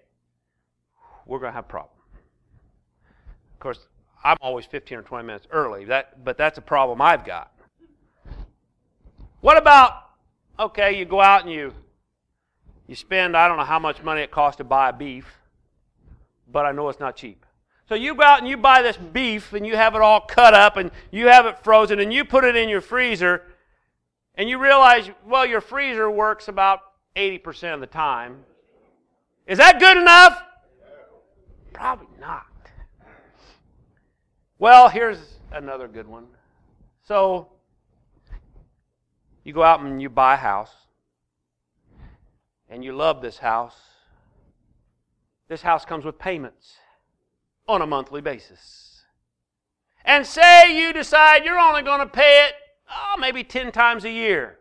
we're 1.26 1.38
going 1.38 1.50
to 1.50 1.54
have 1.54 1.64
a 1.64 1.68
problem. 1.68 1.96
Of 3.54 3.60
course, 3.60 3.78
I'm 4.22 4.36
always 4.40 4.66
15 4.66 4.98
or 4.98 5.02
20 5.02 5.26
minutes 5.26 5.46
early, 5.50 5.86
that, 5.86 6.24
but 6.24 6.36
that's 6.36 6.58
a 6.58 6.62
problem 6.62 7.00
I've 7.00 7.24
got. 7.24 7.52
What 9.40 9.56
about, 9.56 10.10
okay, 10.58 10.98
you 10.98 11.04
go 11.04 11.20
out 11.20 11.42
and 11.42 11.50
you, 11.50 11.72
you 12.86 12.94
spend, 12.94 13.36
I 13.36 13.48
don't 13.48 13.56
know 13.56 13.64
how 13.64 13.78
much 13.78 14.02
money 14.02 14.22
it 14.22 14.30
costs 14.30 14.58
to 14.58 14.64
buy 14.64 14.90
beef, 14.90 15.26
but 16.50 16.66
I 16.66 16.72
know 16.72 16.88
it's 16.88 17.00
not 17.00 17.16
cheap. 17.16 17.44
So 17.88 17.94
you 17.94 18.14
go 18.14 18.22
out 18.22 18.38
and 18.38 18.48
you 18.48 18.56
buy 18.56 18.82
this 18.82 18.96
beef 18.96 19.52
and 19.52 19.66
you 19.66 19.76
have 19.76 19.94
it 19.94 20.00
all 20.00 20.20
cut 20.20 20.54
up 20.54 20.76
and 20.76 20.90
you 21.10 21.28
have 21.28 21.44
it 21.46 21.62
frozen 21.62 22.00
and 22.00 22.12
you 22.12 22.24
put 22.24 22.44
it 22.44 22.56
in 22.56 22.68
your 22.68 22.80
freezer 22.80 23.42
and 24.36 24.48
you 24.48 24.58
realize, 24.58 25.10
well, 25.26 25.44
your 25.44 25.60
freezer 25.60 26.10
works 26.10 26.48
about 26.48 26.80
80% 27.14 27.74
of 27.74 27.80
the 27.80 27.86
time. 27.86 28.44
Is 29.46 29.58
that 29.58 29.78
good 29.78 29.98
enough? 29.98 30.42
Probably 31.72 32.06
not. 32.18 32.46
Well, 34.58 34.88
here's 34.88 35.18
another 35.52 35.86
good 35.86 36.08
one. 36.08 36.26
So, 37.06 37.48
you 39.44 39.52
go 39.52 39.62
out 39.62 39.80
and 39.80 40.00
you 40.00 40.08
buy 40.08 40.34
a 40.34 40.38
house, 40.38 40.72
and 42.70 42.82
you 42.82 42.94
love 42.94 43.20
this 43.20 43.38
house. 43.38 43.76
This 45.48 45.60
house 45.60 45.84
comes 45.84 46.04
with 46.04 46.18
payments 46.18 46.78
on 47.66 47.82
a 47.82 47.86
monthly 47.86 48.20
basis. 48.20 49.02
And 50.04 50.26
say 50.26 50.76
you 50.76 50.92
decide 50.92 51.44
you're 51.44 51.58
only 51.58 51.82
going 51.82 52.00
to 52.00 52.06
pay 52.06 52.46
it, 52.46 52.54
oh, 52.90 53.16
maybe 53.18 53.42
10 53.42 53.72
times 53.72 54.04
a 54.04 54.10
year. 54.10 54.58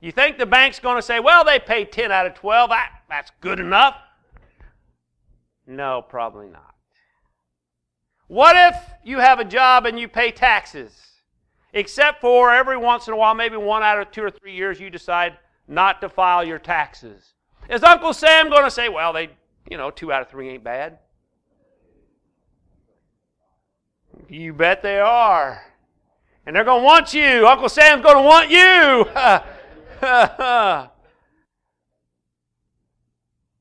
You 0.00 0.12
think 0.12 0.38
the 0.38 0.46
bank's 0.46 0.78
going 0.78 0.96
to 0.96 1.02
say, 1.02 1.20
well, 1.20 1.44
they 1.44 1.58
pay 1.58 1.84
10 1.84 2.10
out 2.10 2.26
of 2.26 2.34
12, 2.34 2.70
that, 2.70 2.90
that's 3.08 3.30
good 3.40 3.60
enough? 3.60 3.96
No, 5.66 6.02
probably 6.02 6.48
not. 6.48 6.74
What 8.26 8.56
if 8.56 8.76
you 9.04 9.18
have 9.18 9.40
a 9.40 9.44
job 9.44 9.86
and 9.86 9.98
you 9.98 10.08
pay 10.08 10.30
taxes? 10.30 10.92
Except 11.72 12.20
for 12.20 12.52
every 12.52 12.76
once 12.76 13.06
in 13.06 13.14
a 13.14 13.16
while, 13.16 13.34
maybe 13.34 13.56
one 13.56 13.82
out 13.82 14.00
of 14.00 14.10
two 14.10 14.22
or 14.22 14.30
three 14.30 14.54
years, 14.54 14.80
you 14.80 14.90
decide 14.90 15.38
not 15.68 16.00
to 16.00 16.08
file 16.08 16.44
your 16.44 16.58
taxes. 16.58 17.34
Is 17.68 17.82
Uncle 17.82 18.12
Sam 18.12 18.50
going 18.50 18.64
to 18.64 18.70
say, 18.70 18.88
well, 18.88 19.12
they, 19.12 19.30
you 19.70 19.76
know, 19.76 19.90
two 19.90 20.12
out 20.12 20.22
of 20.22 20.28
three 20.28 20.48
ain't 20.50 20.64
bad? 20.64 20.98
You 24.32 24.52
bet 24.54 24.82
they 24.82 24.98
are. 24.98 25.62
And 26.46 26.56
they're 26.56 26.64
going 26.64 26.80
to 26.80 26.86
want 26.86 27.12
you. 27.12 27.46
Uncle 27.46 27.68
Sam's 27.68 28.02
going 28.02 28.16
to 28.16 28.22
want 28.22 28.48
you. 28.48 29.04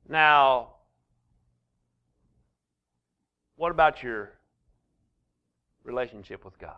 now, 0.09 0.69
what 3.57 3.71
about 3.71 4.01
your 4.01 4.31
relationship 5.83 6.45
with 6.45 6.57
God? 6.57 6.77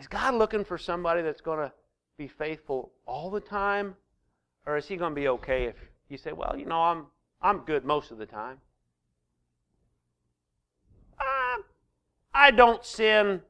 Is 0.00 0.08
God 0.08 0.34
looking 0.34 0.64
for 0.64 0.78
somebody 0.78 1.20
that's 1.20 1.42
going 1.42 1.58
to 1.58 1.70
be 2.16 2.26
faithful 2.26 2.90
all 3.04 3.30
the 3.30 3.40
time? 3.40 3.94
Or 4.64 4.78
is 4.78 4.86
he 4.86 4.96
going 4.96 5.14
to 5.14 5.20
be 5.20 5.28
okay 5.28 5.66
if 5.66 5.76
you 6.08 6.16
say, 6.16 6.32
well, 6.32 6.54
you 6.56 6.64
know, 6.64 6.80
I'm, 6.80 7.04
I'm 7.42 7.58
good 7.66 7.84
most 7.84 8.12
of 8.12 8.16
the 8.16 8.24
time? 8.24 8.56
I 12.38 12.52
don't 12.52 12.84
sin 12.84 13.42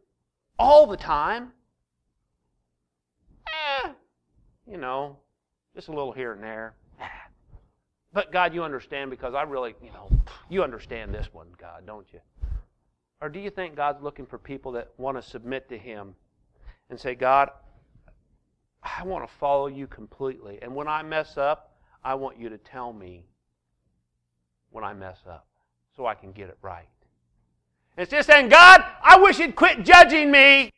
all 0.59 0.87
the 0.87 0.97
time. 0.97 1.53
Eh, 3.47 3.91
you 4.67 4.79
know, 4.79 5.19
just 5.75 5.89
a 5.89 5.91
little 5.91 6.13
here 6.13 6.33
and 6.33 6.43
there. 6.43 6.75
But 8.11 8.33
God, 8.33 8.55
you 8.55 8.65
understand 8.65 9.11
because 9.11 9.35
I 9.35 9.43
really, 9.43 9.75
you 9.85 9.93
know, 9.93 10.11
you 10.49 10.65
understand 10.65 11.13
this 11.13 11.29
one, 11.31 11.49
God, 11.61 11.85
don't 11.87 12.07
you? 12.11 12.21
Or 13.21 13.29
do 13.29 13.39
you 13.39 13.51
think 13.51 13.77
God's 13.77 14.03
looking 14.03 14.25
for 14.25 14.39
people 14.39 14.73
that 14.73 14.89
want 14.97 15.19
to 15.19 15.23
submit 15.23 15.69
to 15.69 15.77
Him 15.77 16.15
and 16.89 16.99
say, 16.99 17.15
God, 17.15 17.51
I 18.83 19.03
want 19.05 19.29
to 19.29 19.35
follow 19.35 19.67
you 19.67 19.87
completely. 19.87 20.59
And 20.63 20.75
when 20.75 20.89
I 20.89 21.03
mess 21.03 21.37
up, 21.37 21.77
I 22.03 22.15
want 22.15 22.39
you 22.39 22.49
to 22.49 22.57
tell 22.57 22.95
me 22.95 23.27
when 24.71 24.83
I 24.83 24.95
mess 24.95 25.19
up 25.29 25.47
so 25.95 26.07
I 26.07 26.15
can 26.15 26.33
get 26.33 26.49
it 26.49 26.57
right. 26.63 26.89
It's 27.99 28.13
just 28.13 28.29
saying, 28.29 28.49
God, 28.49 28.85
I 29.03 29.19
wish 29.19 29.41
you'd 29.41 29.57
quit 29.57 29.83
judging 29.83 30.31
me. 30.31 30.71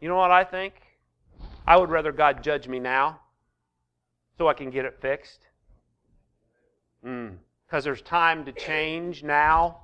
You 0.00 0.08
know 0.08 0.16
what 0.16 0.32
I 0.32 0.42
think? 0.42 0.74
I 1.64 1.76
would 1.76 1.88
rather 1.88 2.10
God 2.10 2.42
judge 2.42 2.66
me 2.66 2.80
now 2.80 3.20
so 4.36 4.48
I 4.48 4.54
can 4.54 4.70
get 4.70 4.84
it 4.84 4.98
fixed. 5.00 5.46
Because 7.00 7.12
mm. 7.14 7.84
there's 7.84 8.02
time 8.02 8.44
to 8.46 8.52
change 8.52 9.22
now. 9.22 9.78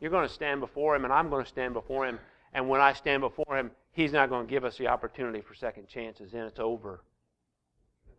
You're 0.00 0.12
going 0.12 0.28
to 0.28 0.32
stand 0.32 0.60
before 0.60 0.94
Him, 0.94 1.02
and 1.02 1.12
I'm 1.12 1.30
going 1.30 1.42
to 1.42 1.48
stand 1.48 1.74
before 1.74 2.06
Him. 2.06 2.20
And 2.54 2.68
when 2.68 2.80
I 2.80 2.92
stand 2.92 3.22
before 3.22 3.58
Him, 3.58 3.72
He's 3.90 4.12
not 4.12 4.28
going 4.28 4.46
to 4.46 4.50
give 4.50 4.64
us 4.64 4.78
the 4.78 4.86
opportunity 4.86 5.40
for 5.40 5.54
second 5.54 5.88
chances. 5.88 6.30
Then 6.30 6.44
it's 6.44 6.60
over. 6.60 7.02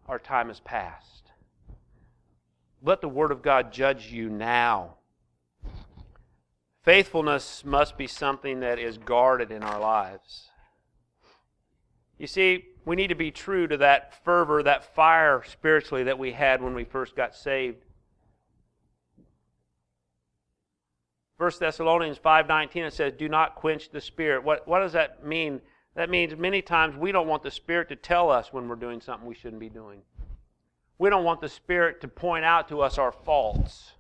Our 0.09 0.19
time 0.19 0.49
has 0.49 0.59
passed. 0.59 1.28
Let 2.81 3.01
the 3.01 3.09
Word 3.09 3.31
of 3.31 3.41
God 3.41 3.71
judge 3.71 4.12
you 4.12 4.29
now. 4.29 4.95
Faithfulness 6.83 7.65
must 7.65 7.98
be 7.98 8.07
something 8.07 8.62
that 8.62 8.79
is 8.79 8.98
guarded 8.98 9.51
in 9.51 9.63
our 9.63 9.79
lives. 9.79 10.50
You 12.17 12.27
see, 12.27 12.65
we 12.86 12.95
need 12.95 13.07
to 13.07 13.15
be 13.15 13.31
true 13.31 13.67
to 13.67 13.77
that 13.77 14.24
fervor, 14.24 14.63
that 14.63 14.95
fire 14.95 15.43
spiritually 15.45 16.03
that 16.03 16.17
we 16.17 16.31
had 16.31 16.62
when 16.62 16.74
we 16.74 16.83
first 16.83 17.15
got 17.15 17.36
saved. 17.36 17.86
1 21.38 21.51
Thessalonians 21.59 22.17
5:19 22.17 22.83
it 22.83 22.93
says, 22.93 23.13
"Do 23.13 23.29
not 23.29 23.55
quench 23.55 23.89
the 23.89 24.01
spirit." 24.01 24.43
What 24.43 24.67
what 24.67 24.79
does 24.79 24.93
that 24.93 25.24
mean? 25.24 25.62
That 25.95 26.09
means 26.09 26.36
many 26.36 26.62
times 26.62 26.98
we 26.98 27.12
don't 27.12 27.27
want 27.27 27.43
the 27.43 27.51
spirit 27.51 27.88
to 27.89 27.95
tell 27.95 28.29
us 28.29 28.51
when 28.51 28.67
we're 28.67 28.75
doing 28.75 29.00
something 29.00 29.27
we 29.27 29.36
shouldn't 29.36 29.59
be 29.59 29.69
doing. 29.69 30.03
We 30.99 31.09
don't 31.09 31.23
want 31.23 31.39
the 31.39 31.49
Spirit 31.49 32.01
to 32.01 32.09
point 32.09 32.43
out 32.43 32.67
to 32.67 32.81
us 32.81 32.97
our 32.97 33.13
faults. 33.13 33.93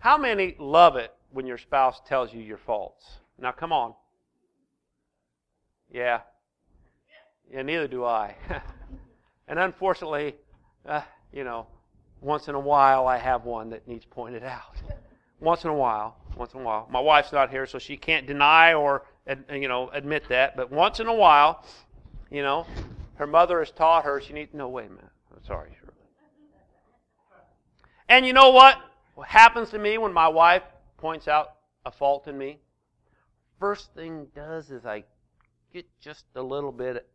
How 0.00 0.18
many 0.18 0.56
love 0.58 0.96
it 0.96 1.14
when 1.30 1.46
your 1.46 1.58
spouse 1.58 2.00
tells 2.06 2.34
you 2.34 2.40
your 2.40 2.58
faults? 2.58 3.06
Now, 3.38 3.52
come 3.52 3.72
on. 3.72 3.94
Yeah. 5.92 6.22
Yeah, 7.52 7.62
neither 7.62 7.86
do 7.86 8.04
I. 8.04 8.34
and 9.48 9.60
unfortunately, 9.60 10.34
uh, 10.86 11.02
you 11.32 11.44
know, 11.44 11.68
once 12.20 12.48
in 12.48 12.56
a 12.56 12.60
while 12.60 13.06
I 13.06 13.16
have 13.16 13.44
one 13.44 13.70
that 13.70 13.86
needs 13.86 14.04
pointed 14.04 14.42
out. 14.42 14.76
once 15.40 15.62
in 15.62 15.70
a 15.70 15.74
while. 15.74 16.16
Once 16.36 16.52
in 16.54 16.60
a 16.60 16.64
while. 16.64 16.88
My 16.90 17.00
wife's 17.00 17.32
not 17.32 17.48
here, 17.48 17.64
so 17.64 17.78
she 17.78 17.96
can't 17.96 18.26
deny 18.26 18.74
or, 18.74 19.04
you 19.52 19.68
know, 19.68 19.88
admit 19.90 20.28
that. 20.30 20.56
But 20.56 20.72
once 20.72 20.98
in 20.98 21.06
a 21.06 21.14
while, 21.14 21.64
you 22.28 22.42
know, 22.42 22.66
her 23.14 23.26
mother 23.28 23.60
has 23.60 23.70
taught 23.70 24.04
her 24.04 24.20
she 24.20 24.32
needs. 24.32 24.52
No, 24.52 24.68
wait 24.68 24.86
a 24.86 24.90
minute. 24.90 25.04
I'm 25.32 25.44
sorry. 25.44 25.76
And 28.12 28.26
you 28.26 28.34
know 28.34 28.50
what? 28.50 28.76
What 29.14 29.26
happens 29.26 29.70
to 29.70 29.78
me 29.78 29.96
when 29.96 30.12
my 30.12 30.28
wife 30.28 30.64
points 30.98 31.28
out 31.28 31.54
a 31.86 31.90
fault 31.90 32.28
in 32.28 32.36
me? 32.36 32.58
First 33.58 33.94
thing 33.94 34.26
does 34.34 34.70
is 34.70 34.84
I 34.84 35.04
get 35.72 35.86
just 35.98 36.26
a 36.34 36.42
little 36.42 36.72
bit, 36.72 37.08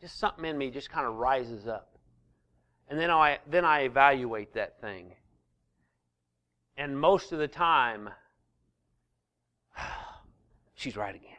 just 0.00 0.18
something 0.18 0.44
in 0.44 0.58
me 0.58 0.72
just 0.72 0.90
kind 0.90 1.06
of 1.06 1.14
rises 1.14 1.68
up. 1.68 1.96
And 2.88 2.98
then 2.98 3.12
I, 3.12 3.38
then 3.48 3.64
I 3.64 3.82
evaluate 3.82 4.54
that 4.54 4.80
thing. 4.80 5.14
And 6.76 6.98
most 6.98 7.30
of 7.30 7.38
the 7.38 7.46
time, 7.46 8.10
she's 10.74 10.96
right 10.96 11.14
again. 11.14 11.30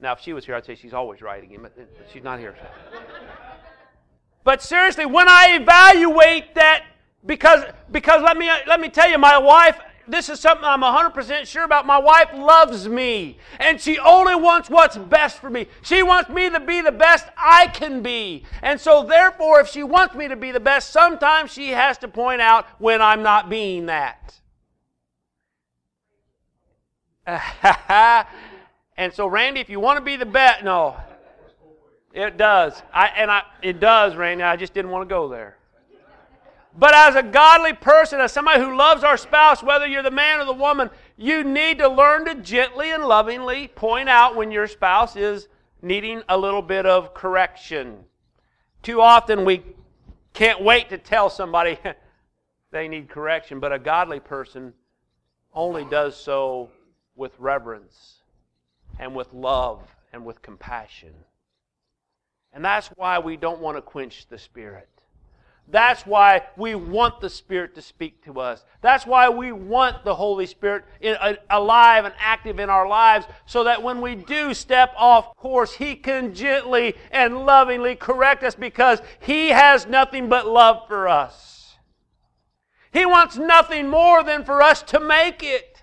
Now, 0.00 0.14
if 0.14 0.18
she 0.18 0.32
was 0.32 0.44
here, 0.44 0.56
I'd 0.56 0.64
say 0.64 0.74
she's 0.74 0.94
always 0.94 1.22
right 1.22 1.44
again, 1.44 1.60
but 1.62 1.78
she's 2.12 2.24
not 2.24 2.40
here. 2.40 2.56
So. 2.60 3.43
But 4.44 4.62
seriously, 4.62 5.06
when 5.06 5.28
I 5.28 5.56
evaluate 5.60 6.54
that, 6.54 6.84
Because, 7.26 7.64
because 7.90 8.22
let, 8.22 8.36
me, 8.36 8.50
let 8.66 8.80
me 8.80 8.90
tell 8.90 9.08
you, 9.08 9.16
my 9.16 9.38
wife, 9.38 9.80
this 10.06 10.28
is 10.28 10.38
something 10.38 10.64
I'm 10.66 10.82
100% 10.82 11.46
sure 11.46 11.64
about. 11.64 11.86
My 11.86 11.98
wife 11.98 12.28
loves 12.34 12.86
me, 12.86 13.38
and 13.58 13.80
she 13.80 13.98
only 13.98 14.34
wants 14.34 14.68
what's 14.68 14.98
best 14.98 15.38
for 15.38 15.48
me. 15.48 15.66
She 15.80 16.02
wants 16.02 16.28
me 16.28 16.50
to 16.50 16.60
be 16.60 16.82
the 16.82 16.92
best 16.92 17.26
I 17.38 17.68
can 17.68 18.02
be. 18.02 18.44
And 18.60 18.78
so, 18.78 19.02
therefore, 19.04 19.60
if 19.60 19.68
she 19.68 19.82
wants 19.82 20.14
me 20.14 20.28
to 20.28 20.36
be 20.36 20.52
the 20.52 20.60
best, 20.60 20.90
sometimes 20.90 21.50
she 21.50 21.70
has 21.70 21.96
to 21.98 22.08
point 22.08 22.42
out 22.42 22.66
when 22.78 23.00
I'm 23.00 23.22
not 23.22 23.48
being 23.48 23.86
that. 23.86 24.34
and 28.98 29.14
so, 29.14 29.26
Randy, 29.26 29.60
if 29.60 29.70
you 29.70 29.80
want 29.80 29.96
to 29.96 30.04
be 30.04 30.16
the 30.16 30.26
best, 30.26 30.62
no, 30.62 30.94
it 32.14 32.36
does. 32.36 32.80
I, 32.92 33.08
and 33.08 33.30
I, 33.30 33.42
it 33.60 33.80
does, 33.80 34.14
Randy. 34.14 34.44
I 34.44 34.56
just 34.56 34.72
didn't 34.72 34.92
want 34.92 35.08
to 35.08 35.12
go 35.12 35.28
there. 35.28 35.56
But 36.76 36.94
as 36.94 37.16
a 37.16 37.22
godly 37.22 37.72
person, 37.72 38.20
as 38.20 38.32
somebody 38.32 38.60
who 38.60 38.76
loves 38.76 39.04
our 39.04 39.16
spouse, 39.16 39.62
whether 39.62 39.86
you're 39.86 40.02
the 40.02 40.10
man 40.10 40.40
or 40.40 40.44
the 40.44 40.52
woman, 40.52 40.90
you 41.16 41.44
need 41.44 41.78
to 41.78 41.88
learn 41.88 42.24
to 42.26 42.34
gently 42.36 42.90
and 42.90 43.04
lovingly 43.04 43.68
point 43.68 44.08
out 44.08 44.34
when 44.34 44.50
your 44.50 44.66
spouse 44.66 45.16
is 45.16 45.48
needing 45.82 46.22
a 46.28 46.38
little 46.38 46.62
bit 46.62 46.86
of 46.86 47.14
correction. 47.14 47.98
Too 48.82 49.00
often 49.00 49.44
we 49.44 49.62
can't 50.32 50.62
wait 50.62 50.88
to 50.90 50.98
tell 50.98 51.30
somebody 51.30 51.78
they 52.72 52.88
need 52.88 53.08
correction, 53.08 53.60
but 53.60 53.72
a 53.72 53.78
godly 53.78 54.20
person 54.20 54.72
only 55.52 55.84
does 55.84 56.16
so 56.16 56.70
with 57.14 57.32
reverence 57.38 58.22
and 58.98 59.14
with 59.14 59.32
love 59.32 59.80
and 60.12 60.24
with 60.24 60.42
compassion. 60.42 61.14
And 62.54 62.64
that's 62.64 62.88
why 62.88 63.18
we 63.18 63.36
don't 63.36 63.60
want 63.60 63.76
to 63.76 63.82
quench 63.82 64.28
the 64.28 64.38
Spirit. 64.38 64.88
That's 65.68 66.06
why 66.06 66.42
we 66.56 66.74
want 66.74 67.20
the 67.20 67.30
Spirit 67.30 67.74
to 67.74 67.82
speak 67.82 68.22
to 68.26 68.38
us. 68.38 68.64
That's 68.80 69.06
why 69.06 69.28
we 69.30 69.50
want 69.50 70.04
the 70.04 70.14
Holy 70.14 70.46
Spirit 70.46 70.84
in, 71.00 71.16
uh, 71.18 71.34
alive 71.50 72.04
and 72.04 72.14
active 72.18 72.60
in 72.60 72.68
our 72.68 72.86
lives 72.86 73.26
so 73.46 73.64
that 73.64 73.82
when 73.82 74.00
we 74.00 74.14
do 74.14 74.54
step 74.54 74.92
off 74.96 75.34
course, 75.36 75.72
He 75.74 75.96
can 75.96 76.34
gently 76.34 76.94
and 77.10 77.46
lovingly 77.46 77.96
correct 77.96 78.44
us 78.44 78.54
because 78.54 79.00
He 79.20 79.48
has 79.48 79.86
nothing 79.86 80.28
but 80.28 80.46
love 80.46 80.86
for 80.86 81.08
us. 81.08 81.76
He 82.92 83.06
wants 83.06 83.36
nothing 83.36 83.88
more 83.88 84.22
than 84.22 84.44
for 84.44 84.62
us 84.62 84.82
to 84.82 85.00
make 85.00 85.42
it. 85.42 85.73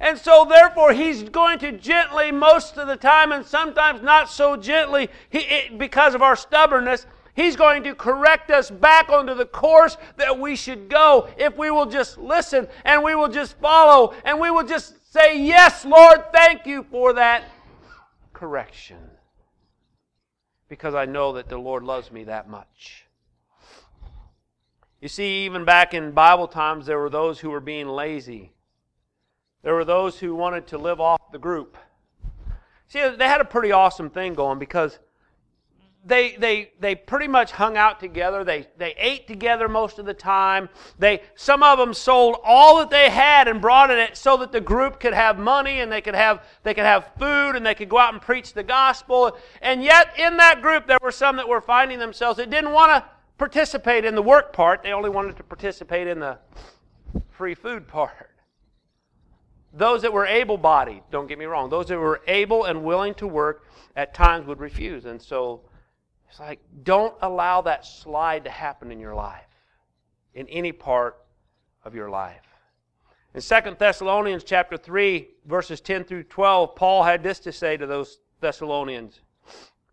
And 0.00 0.18
so, 0.18 0.46
therefore, 0.48 0.94
He's 0.94 1.22
going 1.24 1.58
to 1.58 1.72
gently, 1.72 2.32
most 2.32 2.78
of 2.78 2.88
the 2.88 2.96
time, 2.96 3.32
and 3.32 3.44
sometimes 3.44 4.00
not 4.00 4.30
so 4.30 4.56
gently 4.56 5.10
he, 5.28 5.40
it, 5.40 5.78
because 5.78 6.14
of 6.14 6.22
our 6.22 6.36
stubbornness, 6.36 7.06
He's 7.34 7.54
going 7.54 7.84
to 7.84 7.94
correct 7.94 8.50
us 8.50 8.70
back 8.70 9.10
onto 9.10 9.34
the 9.34 9.46
course 9.46 9.96
that 10.16 10.38
we 10.38 10.56
should 10.56 10.88
go 10.88 11.28
if 11.38 11.56
we 11.56 11.70
will 11.70 11.86
just 11.86 12.18
listen 12.18 12.66
and 12.84 13.04
we 13.04 13.14
will 13.14 13.28
just 13.28 13.58
follow 13.58 14.14
and 14.24 14.40
we 14.40 14.50
will 14.50 14.66
just 14.66 15.12
say, 15.12 15.38
Yes, 15.40 15.84
Lord, 15.84 16.32
thank 16.32 16.66
you 16.66 16.84
for 16.90 17.12
that 17.12 17.44
correction. 18.32 18.98
Because 20.68 20.94
I 20.94 21.04
know 21.04 21.32
that 21.34 21.48
the 21.48 21.58
Lord 21.58 21.82
loves 21.82 22.10
me 22.10 22.24
that 22.24 22.48
much. 22.48 23.06
You 25.00 25.08
see, 25.08 25.44
even 25.44 25.64
back 25.64 25.94
in 25.94 26.12
Bible 26.12 26.46
times, 26.46 26.86
there 26.86 26.98
were 26.98 27.10
those 27.10 27.40
who 27.40 27.50
were 27.50 27.60
being 27.60 27.88
lazy. 27.88 28.52
There 29.62 29.74
were 29.74 29.84
those 29.84 30.18
who 30.18 30.34
wanted 30.34 30.66
to 30.68 30.78
live 30.78 31.00
off 31.00 31.20
the 31.32 31.38
group. 31.38 31.76
See, 32.88 33.06
they 33.16 33.28
had 33.28 33.40
a 33.40 33.44
pretty 33.44 33.72
awesome 33.72 34.10
thing 34.10 34.34
going 34.34 34.58
because 34.58 34.98
they, 36.04 36.34
they, 36.36 36.72
they 36.80 36.94
pretty 36.94 37.28
much 37.28 37.52
hung 37.52 37.76
out 37.76 38.00
together. 38.00 38.42
They, 38.42 38.66
they 38.78 38.94
ate 38.96 39.26
together 39.26 39.68
most 39.68 39.98
of 39.98 40.06
the 40.06 40.14
time. 40.14 40.70
They, 40.98 41.22
some 41.34 41.62
of 41.62 41.78
them 41.78 41.92
sold 41.92 42.36
all 42.42 42.78
that 42.78 42.90
they 42.90 43.10
had 43.10 43.48
and 43.48 43.60
brought 43.60 43.90
it 43.90 44.16
so 44.16 44.38
that 44.38 44.50
the 44.50 44.62
group 44.62 44.98
could 44.98 45.12
have 45.12 45.38
money 45.38 45.80
and 45.80 45.92
they 45.92 46.00
could 46.00 46.14
have, 46.14 46.42
they 46.62 46.72
could 46.72 46.86
have 46.86 47.10
food 47.18 47.54
and 47.54 47.64
they 47.64 47.74
could 47.74 47.90
go 47.90 47.98
out 47.98 48.14
and 48.14 48.22
preach 48.22 48.54
the 48.54 48.62
gospel. 48.62 49.36
And 49.60 49.84
yet, 49.84 50.18
in 50.18 50.38
that 50.38 50.62
group, 50.62 50.86
there 50.86 50.98
were 51.02 51.12
some 51.12 51.36
that 51.36 51.46
were 51.46 51.60
finding 51.60 51.98
themselves 51.98 52.38
that 52.38 52.48
didn't 52.48 52.72
want 52.72 52.90
to 52.92 53.08
participate 53.36 54.06
in 54.06 54.14
the 54.14 54.22
work 54.22 54.54
part. 54.54 54.82
They 54.82 54.92
only 54.92 55.10
wanted 55.10 55.36
to 55.36 55.42
participate 55.42 56.06
in 56.06 56.18
the 56.18 56.38
free 57.30 57.54
food 57.54 57.86
part. 57.86 58.29
Those 59.72 60.02
that 60.02 60.12
were 60.12 60.26
able 60.26 60.56
bodied, 60.56 61.02
don't 61.10 61.28
get 61.28 61.38
me 61.38 61.44
wrong, 61.44 61.70
those 61.70 61.86
that 61.86 61.98
were 61.98 62.22
able 62.26 62.64
and 62.64 62.82
willing 62.82 63.14
to 63.14 63.26
work 63.26 63.64
at 63.94 64.14
times 64.14 64.46
would 64.46 64.58
refuse. 64.58 65.04
And 65.04 65.20
so 65.20 65.60
it's 66.28 66.40
like, 66.40 66.60
don't 66.82 67.14
allow 67.22 67.60
that 67.62 67.86
slide 67.86 68.44
to 68.44 68.50
happen 68.50 68.90
in 68.90 68.98
your 68.98 69.14
life, 69.14 69.46
in 70.34 70.48
any 70.48 70.72
part 70.72 71.18
of 71.84 71.94
your 71.94 72.10
life. 72.10 72.42
In 73.32 73.40
2 73.40 73.76
Thessalonians 73.78 74.42
chapter 74.42 74.76
3, 74.76 75.28
verses 75.46 75.80
10 75.80 76.04
through 76.04 76.24
12, 76.24 76.74
Paul 76.74 77.04
had 77.04 77.22
this 77.22 77.38
to 77.40 77.52
say 77.52 77.76
to 77.76 77.86
those 77.86 78.18
Thessalonians. 78.40 79.20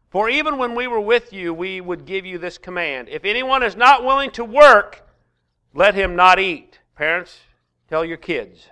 For 0.10 0.30
even 0.30 0.58
when 0.58 0.74
we 0.74 0.88
were 0.88 1.02
with 1.02 1.34
you, 1.34 1.54
we 1.54 1.82
would 1.82 2.06
give 2.06 2.26
you 2.26 2.40
this 2.40 2.58
command. 2.58 3.10
If 3.10 3.26
anyone 3.26 3.62
is 3.62 3.76
not 3.76 4.04
willing 4.04 4.32
to 4.32 4.44
work, 4.44 5.08
let 5.74 5.94
him 5.94 6.16
not 6.16 6.40
eat. 6.40 6.80
Parents, 6.96 7.42
tell 7.90 8.04
your 8.04 8.18
kids. 8.18 8.70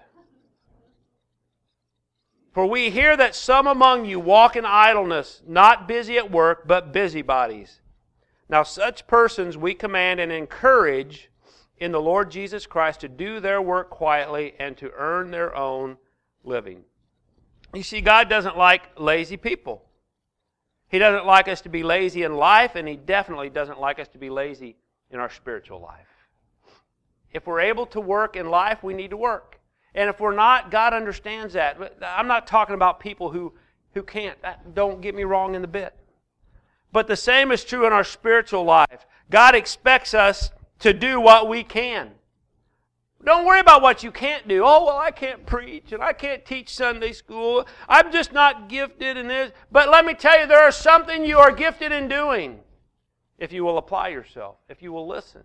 For 2.56 2.66
we 2.66 2.90
hear 2.90 3.18
that 3.18 3.36
some 3.36 3.68
among 3.68 4.06
you 4.06 4.18
walk 4.18 4.56
in 4.56 4.64
idleness, 4.64 5.42
not 5.46 5.90
busy 5.90 6.18
at 6.18 6.32
work, 6.32 6.66
but 6.66 6.94
busybodies. 6.94 7.82
Now, 8.48 8.64
such 8.64 9.08
persons 9.08 9.58
we 9.58 9.74
command 9.74 10.22
and 10.22 10.32
encourage 10.32 11.30
in 11.80 11.92
the 11.92 12.00
Lord 12.00 12.32
Jesus 12.32 12.66
Christ 12.66 13.02
to 13.02 13.10
do 13.10 13.42
their 13.42 13.62
work 13.62 13.90
quietly 13.90 14.54
and 14.58 14.78
to 14.78 14.90
earn 14.96 15.32
their 15.32 15.54
own 15.54 15.98
living. 16.46 16.86
You 17.74 17.84
see, 17.84 18.00
God 18.00 18.30
doesn't 18.30 18.58
like 18.58 18.84
lazy 18.98 19.36
people. 19.36 19.84
He 20.88 20.98
doesn't 20.98 21.26
like 21.26 21.50
us 21.50 21.60
to 21.64 21.70
be 21.70 21.84
lazy 21.84 22.24
in 22.24 22.36
life, 22.36 22.76
and 22.76 22.88
He 22.88 22.96
definitely 22.96 23.50
doesn't 23.50 23.82
like 23.82 24.00
us 24.00 24.08
to 24.10 24.18
be 24.18 24.30
lazy 24.30 24.78
in 25.12 25.20
our 25.20 25.30
spiritual 25.30 25.82
life. 25.82 26.08
If 27.34 27.48
we're 27.48 27.60
able 27.60 27.88
to 27.88 28.00
work 28.00 28.38
in 28.38 28.50
life, 28.50 28.82
we 28.82 28.94
need 28.94 29.10
to 29.10 29.18
work. 29.18 29.55
And 29.96 30.10
if 30.10 30.20
we're 30.20 30.36
not, 30.36 30.70
God 30.70 30.94
understands 30.94 31.54
that. 31.54 31.80
I'm 32.04 32.28
not 32.28 32.46
talking 32.46 32.76
about 32.76 33.00
people 33.00 33.32
who, 33.32 33.54
who 33.94 34.04
can't. 34.04 34.38
Don't 34.74 35.02
get 35.02 35.16
me 35.16 35.24
wrong 35.24 35.56
in 35.56 35.62
the 35.62 35.68
bit. 35.68 35.96
But 36.92 37.08
the 37.08 37.16
same 37.16 37.52
is 37.52 37.64
true 37.64 37.88
in 37.88 37.94
our 37.94 38.04
spiritual 38.04 38.66
life. 38.66 39.06
God 39.32 39.56
expects 39.56 40.14
us 40.14 40.52
to 40.80 40.94
do 40.94 41.20
what 41.20 41.48
we 41.48 41.64
can. 41.64 42.12
Don't 43.24 43.46
worry 43.46 43.60
about 43.60 43.82
what 43.82 44.04
you 44.04 44.12
can't 44.12 44.48
do. 44.48 44.64
Oh, 44.64 44.86
well, 44.86 44.98
I 44.98 45.10
can't 45.10 45.46
preach 45.46 45.94
and 45.94 46.04
I 46.04 46.14
can't 46.14 46.46
teach 46.46 46.70
Sunday 46.70 47.12
school. 47.12 47.66
I'm 47.90 48.12
just 48.12 48.34
not 48.34 48.70
gifted 48.70 49.18
in 49.18 49.28
this. 49.28 49.52
But 49.72 49.90
let 49.90 50.06
me 50.06 50.14
tell 50.14 50.40
you, 50.40 50.46
there 50.46 50.68
is 50.68 50.76
something 50.76 51.26
you 51.26 51.40
are 51.40 51.52
gifted 51.52 51.92
in 51.92 52.08
doing 52.08 52.60
if 53.40 53.52
you 53.52 53.64
will 53.64 53.78
apply 53.78 54.10
yourself, 54.10 54.58
if 54.70 54.82
you 54.82 54.94
will 54.94 55.08
listen. 55.08 55.44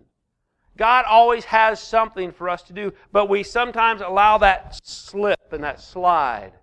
God 0.77 1.05
always 1.05 1.45
has 1.45 1.81
something 1.81 2.31
for 2.31 2.49
us 2.49 2.63
to 2.63 2.73
do, 2.73 2.93
but 3.11 3.29
we 3.29 3.43
sometimes 3.43 4.01
allow 4.01 4.37
that 4.39 4.79
slip 4.83 5.51
and 5.51 5.63
that 5.63 5.81
slide. 5.81 6.53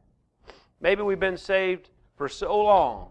Maybe 0.81 1.03
we've 1.03 1.21
been 1.21 1.37
saved 1.37 1.90
for 2.16 2.29
so 2.29 2.57
long. 2.62 3.11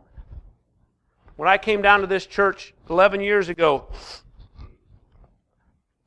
When 1.36 1.48
I 1.48 1.58
came 1.58 1.82
down 1.82 2.02
to 2.02 2.08
this 2.08 2.26
church 2.26 2.74
11 2.90 3.22
years 3.22 3.48
ago, 3.48 3.88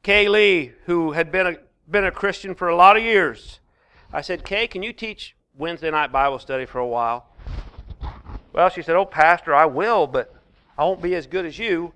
Kay 0.02 0.28
Lee, 0.28 0.72
who 0.86 1.12
had 1.12 1.30
been 1.30 1.46
a, 1.46 1.56
been 1.88 2.04
a 2.04 2.10
Christian 2.10 2.54
for 2.54 2.68
a 2.68 2.76
lot 2.76 2.96
of 2.96 3.02
years, 3.02 3.60
I 4.12 4.22
said, 4.22 4.44
Kay, 4.44 4.66
can 4.66 4.82
you 4.82 4.92
teach 4.92 5.36
Wednesday 5.56 5.90
night 5.90 6.10
Bible 6.10 6.38
study 6.38 6.66
for 6.66 6.78
a 6.78 6.86
while? 6.86 7.26
Well, 8.52 8.68
she 8.70 8.82
said, 8.82 8.96
Oh, 8.96 9.04
Pastor, 9.04 9.54
I 9.54 9.66
will, 9.66 10.06
but 10.06 10.34
I 10.76 10.84
won't 10.84 11.00
be 11.00 11.14
as 11.14 11.26
good 11.26 11.46
as 11.46 11.58
you. 11.58 11.92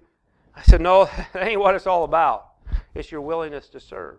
I 0.55 0.63
said, 0.63 0.81
No, 0.81 1.07
that 1.33 1.43
ain't 1.43 1.61
what 1.61 1.75
it's 1.75 1.87
all 1.87 2.05
about. 2.05 2.54
It's 2.95 3.11
your 3.11 3.21
willingness 3.21 3.69
to 3.71 3.81
serve. 3.81 4.19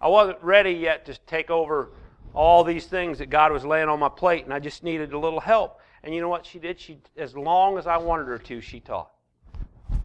I 0.00 0.08
wasn't 0.08 0.42
ready 0.42 0.72
yet 0.72 1.06
to 1.06 1.18
take 1.26 1.50
over 1.50 1.92
all 2.34 2.64
these 2.64 2.86
things 2.86 3.18
that 3.18 3.30
God 3.30 3.52
was 3.52 3.64
laying 3.64 3.88
on 3.88 3.98
my 3.98 4.08
plate, 4.08 4.44
and 4.44 4.54
I 4.54 4.58
just 4.58 4.82
needed 4.82 5.12
a 5.12 5.18
little 5.18 5.40
help. 5.40 5.80
And 6.02 6.14
you 6.14 6.20
know 6.20 6.28
what 6.28 6.46
she 6.46 6.58
did? 6.58 6.80
She, 6.80 6.98
as 7.16 7.36
long 7.36 7.76
as 7.76 7.86
I 7.86 7.98
wanted 7.98 8.26
her 8.26 8.38
to, 8.38 8.60
she 8.60 8.80
taught. 8.80 9.10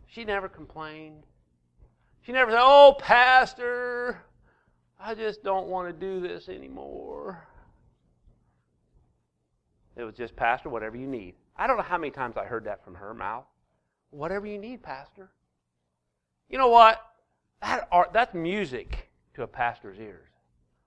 She 0.07 0.25
never 0.25 0.49
complained. 0.49 1.23
She 2.21 2.31
never 2.31 2.51
said, 2.51 2.59
"Oh, 2.61 2.95
pastor, 2.99 4.23
I 4.99 5.15
just 5.15 5.43
don't 5.43 5.67
want 5.67 5.87
to 5.87 5.93
do 5.93 6.19
this 6.19 6.49
anymore." 6.49 7.47
It 9.95 10.03
was 10.03 10.15
just, 10.15 10.35
"Pastor, 10.35 10.69
whatever 10.69 10.97
you 10.97 11.07
need." 11.07 11.35
I 11.55 11.67
don't 11.67 11.77
know 11.77 11.83
how 11.83 11.97
many 11.97 12.11
times 12.11 12.35
I 12.35 12.45
heard 12.45 12.65
that 12.65 12.83
from 12.83 12.95
her 12.95 13.13
mouth. 13.13 13.45
Whatever 14.09 14.45
you 14.45 14.57
need, 14.57 14.83
pastor. 14.83 15.31
You 16.49 16.57
know 16.57 16.67
what? 16.67 17.01
That 17.61 17.87
art, 17.91 18.13
that's 18.13 18.33
music 18.33 19.09
to 19.35 19.43
a 19.43 19.47
pastor's 19.47 19.99
ears. 19.99 20.27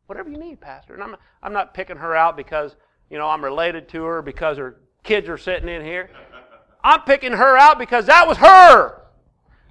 Whatever 0.07 0.31
you 0.31 0.39
need, 0.39 0.61
pastor. 0.61 0.95
And 0.95 1.03
I'm, 1.03 1.17
I'm 1.43 1.53
not 1.53 1.75
picking 1.75 1.97
her 1.97 2.15
out 2.15 2.37
because, 2.37 2.77
you 3.11 3.19
know, 3.19 3.29
I'm 3.29 3.45
related 3.45 3.89
to 3.91 4.05
her 4.05 4.23
because 4.23 4.57
her 4.59 4.81
kids 5.03 5.29
are 5.29 5.37
sitting 5.37 5.69
in 5.69 5.85
here. 5.85 6.11
I'm 6.83 7.03
picking 7.03 7.33
her 7.33 7.57
out 7.59 7.79
because 7.79 8.07
that 8.07 8.27
was 8.27 8.39
her. 8.39 9.03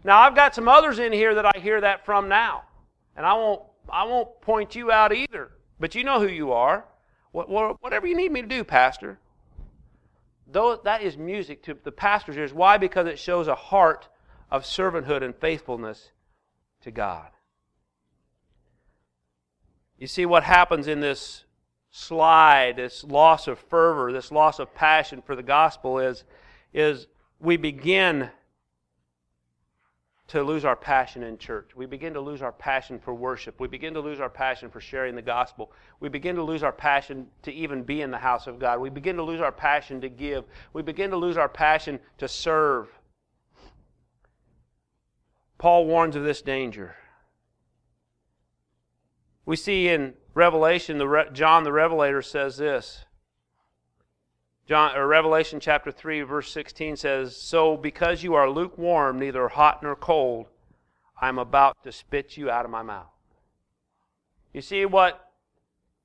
Now, 0.03 0.19
I've 0.19 0.35
got 0.35 0.53
some 0.53 0.67
others 0.67 0.99
in 0.99 1.11
here 1.11 1.33
that 1.35 1.45
I 1.45 1.59
hear 1.59 1.81
that 1.81 2.05
from 2.05 2.29
now. 2.29 2.63
And 3.15 3.25
I 3.25 3.33
won't, 3.33 3.63
I 3.89 4.03
won't 4.03 4.39
point 4.41 4.75
you 4.75 4.91
out 4.91 5.13
either. 5.13 5.51
But 5.79 5.95
you 5.95 6.03
know 6.03 6.19
who 6.19 6.27
you 6.27 6.51
are. 6.51 6.85
Whatever 7.31 8.07
you 8.07 8.15
need 8.15 8.31
me 8.31 8.41
to 8.41 8.47
do, 8.47 8.63
Pastor. 8.63 9.19
Though 10.49 10.79
that 10.83 11.01
is 11.01 11.17
music 11.17 11.63
to 11.63 11.77
the 11.83 11.91
pastor's 11.91 12.37
ears. 12.37 12.53
Why? 12.53 12.77
Because 12.77 13.07
it 13.07 13.19
shows 13.19 13.47
a 13.47 13.55
heart 13.55 14.07
of 14.49 14.63
servanthood 14.63 15.23
and 15.23 15.35
faithfulness 15.35 16.11
to 16.87 16.91
God. 16.91 17.27
You 19.97 20.07
see 20.07 20.25
what 20.25 20.43
happens 20.43 20.87
in 20.87 21.01
this 21.01 21.43
slide, 21.91 22.77
this 22.77 23.03
loss 23.03 23.47
of 23.47 23.59
fervor, 23.59 24.13
this 24.13 24.31
loss 24.31 24.59
of 24.59 24.73
passion 24.73 25.21
for 25.21 25.35
the 25.35 25.43
gospel 25.43 25.99
is, 25.99 26.23
is 26.73 27.07
we 27.41 27.57
begin 27.57 28.29
to 30.27 30.43
lose 30.43 30.63
our 30.63 30.75
passion 30.77 31.23
in 31.23 31.37
church. 31.37 31.71
We 31.75 31.85
begin 31.85 32.13
to 32.13 32.21
lose 32.21 32.41
our 32.41 32.53
passion 32.53 32.99
for 32.99 33.13
worship. 33.13 33.59
We 33.59 33.67
begin 33.67 33.93
to 33.93 33.99
lose 33.99 34.21
our 34.21 34.29
passion 34.29 34.69
for 34.69 34.79
sharing 34.79 35.15
the 35.15 35.21
gospel. 35.21 35.71
We 35.99 36.07
begin 36.07 36.35
to 36.35 36.43
lose 36.43 36.63
our 36.63 36.71
passion 36.71 37.27
to 37.43 37.51
even 37.51 37.83
be 37.83 38.01
in 38.01 38.11
the 38.11 38.17
house 38.17 38.47
of 38.47 38.59
God. 38.59 38.79
We 38.79 38.89
begin 38.89 39.17
to 39.17 39.23
lose 39.23 39.41
our 39.41 39.51
passion 39.51 39.99
to 40.01 40.09
give. 40.09 40.45
We 40.71 40.83
begin 40.83 41.09
to 41.11 41.17
lose 41.17 41.37
our 41.37 41.49
passion 41.49 41.99
to 42.17 42.29
serve. 42.29 42.87
Paul 45.57 45.85
warns 45.85 46.15
of 46.15 46.23
this 46.23 46.41
danger. 46.41 46.95
We 49.45 49.55
see 49.55 49.87
in 49.87 50.13
Revelation, 50.33 50.97
the 50.97 51.29
John 51.33 51.63
the 51.63 51.71
Revelator 51.71 52.21
says 52.21 52.57
this. 52.57 53.05
John, 54.67 54.95
or 54.97 55.07
Revelation 55.07 55.61
chapter 55.61 55.91
3, 55.91 56.21
verse 56.23 56.51
16 56.51 56.97
says, 56.97 57.37
So 57.37 57.77
because 57.77 58.21
you 58.21 58.33
are 58.33 58.49
lukewarm, 58.49 59.17
neither 59.17 59.47
hot 59.47 59.81
nor 59.81 59.95
cold, 59.95 60.47
I'm 61.21 61.39
about 61.39 61.81
to 61.83 61.91
spit 61.93 62.35
you 62.35 62.51
out 62.51 62.65
of 62.65 62.71
my 62.71 62.83
mouth. 62.83 63.07
You 64.53 64.61
see, 64.61 64.85
what 64.85 65.31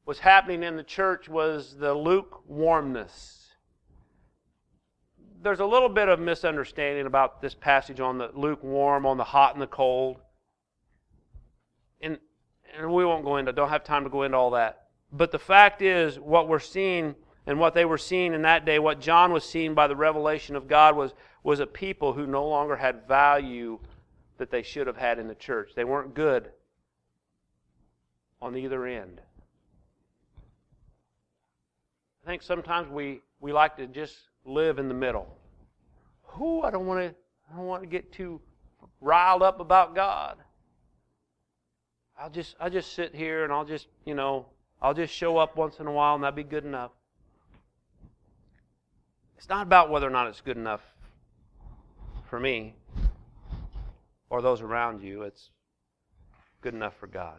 was 0.07 0.21
happening 0.21 0.63
in 0.63 0.77
the 0.77 0.85
church 0.85 1.29
was 1.29 1.77
the 1.77 1.95
lukewarmness. 1.95 3.42
There's 5.43 5.61
a 5.61 5.67
little 5.67 5.89
bit 5.89 6.09
of 6.09 6.21
misunderstanding 6.21 7.07
about 7.07 7.43
this 7.43 7.55
passage 7.55 7.99
on 7.99 8.17
the 8.17 8.31
lukewarm, 8.33 9.05
on 9.05 9.17
the 9.17 9.25
hot 9.25 9.55
and 9.55 9.63
the 9.63 9.67
cold. 9.67 10.19
And, 12.01 12.19
and 12.79 12.93
we 12.93 13.05
won't 13.05 13.25
go 13.25 13.39
into, 13.39 13.53
don't 13.53 13.69
have 13.69 13.83
time 13.83 14.05
to 14.05 14.11
go 14.11 14.23
into 14.23 14.37
all 14.37 14.53
that. 14.53 14.87
But 15.13 15.33
the 15.33 15.39
fact 15.41 15.83
is, 15.83 16.19
what 16.19 16.49
we're 16.49 16.61
seeing 16.61 17.17
and 17.47 17.59
what 17.59 17.75
they 17.75 17.85
were 17.85 17.99
seeing 17.99 18.35
in 18.35 18.43
that 18.43 18.65
day, 18.65 18.79
what 18.79 19.01
John 19.01 19.33
was 19.33 19.45
seeing 19.45 19.75
by 19.75 19.89
the 19.89 19.97
revelation 19.97 20.55
of 20.55 20.69
God, 20.69 20.97
was, 20.97 21.13
was 21.43 21.59
a 21.59 21.67
people 21.67 22.13
who 22.13 22.27
no 22.27 22.47
longer 22.47 22.77
had 22.77 23.09
value 23.09 23.81
that 24.39 24.51
they 24.51 24.63
should 24.63 24.87
have 24.87 24.97
had 24.97 25.19
in 25.19 25.27
the 25.27 25.35
church. 25.35 25.73
They 25.75 25.85
weren't 25.85 26.15
good 26.15 26.51
on 28.41 28.57
either 28.57 28.87
end. 28.87 29.21
I 32.25 32.29
think 32.29 32.43
sometimes 32.43 32.89
we, 32.89 33.23
we 33.41 33.53
like 33.53 33.77
to 33.79 33.89
just 33.89 34.17
live 34.45 34.79
in 34.79 34.89
the 34.89 34.95
middle. 34.95 35.29
Who 36.23 36.63
I 36.63 36.71
don't 36.71 36.87
want 36.87 37.01
to 37.01 37.15
I 37.53 37.57
don't 37.57 37.67
want 37.67 37.83
to 37.83 37.89
get 37.89 38.13
too 38.13 38.41
riled 39.01 39.43
up 39.43 39.61
about 39.61 39.95
God. 39.95 40.39
I'll 42.19 42.31
just 42.31 42.57
I'll 42.61 42.71
just 42.71 42.95
sit 42.95 43.15
here 43.15 43.45
and 43.45 43.53
I'll 43.53 43.65
just, 43.65 43.89
you 44.05 44.15
know, 44.15 44.47
I'll 44.81 44.95
just 44.95 45.15
show 45.15 45.37
up 45.37 45.57
once 45.57 45.79
in 45.81 45.87
a 45.87 45.93
while 45.93 46.15
and 46.15 46.25
that'd 46.25 46.35
be 46.35 46.45
good 46.45 46.65
enough. 46.65 46.93
It's 49.37 49.49
not 49.49 49.63
about 49.63 49.91
whether 49.91 50.07
or 50.07 50.11
not 50.11 50.29
it's 50.29 50.41
good 50.41 50.57
enough 50.57 50.83
for 52.31 52.39
me 52.39 52.75
or 54.31 54.41
those 54.41 54.63
around 54.63 55.03
you. 55.03 55.23
It's 55.23 55.51
good 56.61 56.75
enough 56.75 56.95
for 56.97 57.07
God. 57.07 57.39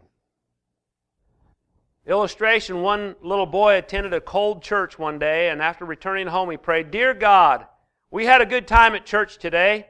Illustration 2.06 2.82
One 2.82 3.16
little 3.22 3.46
boy 3.46 3.78
attended 3.78 4.14
a 4.14 4.22
cold 4.22 4.62
church 4.62 5.00
one 5.00 5.20
day, 5.20 5.50
and 5.50 5.62
after 5.62 5.86
returning 5.86 6.28
home, 6.28 6.50
he 6.52 6.58
prayed, 6.58 6.92
Dear 6.92 7.14
God, 7.14 7.66
we 8.12 8.26
had 8.26 8.42
a 8.42 8.46
good 8.46 8.68
time 8.68 8.96
at 8.96 9.06
church 9.06 9.38
today, 9.38 9.88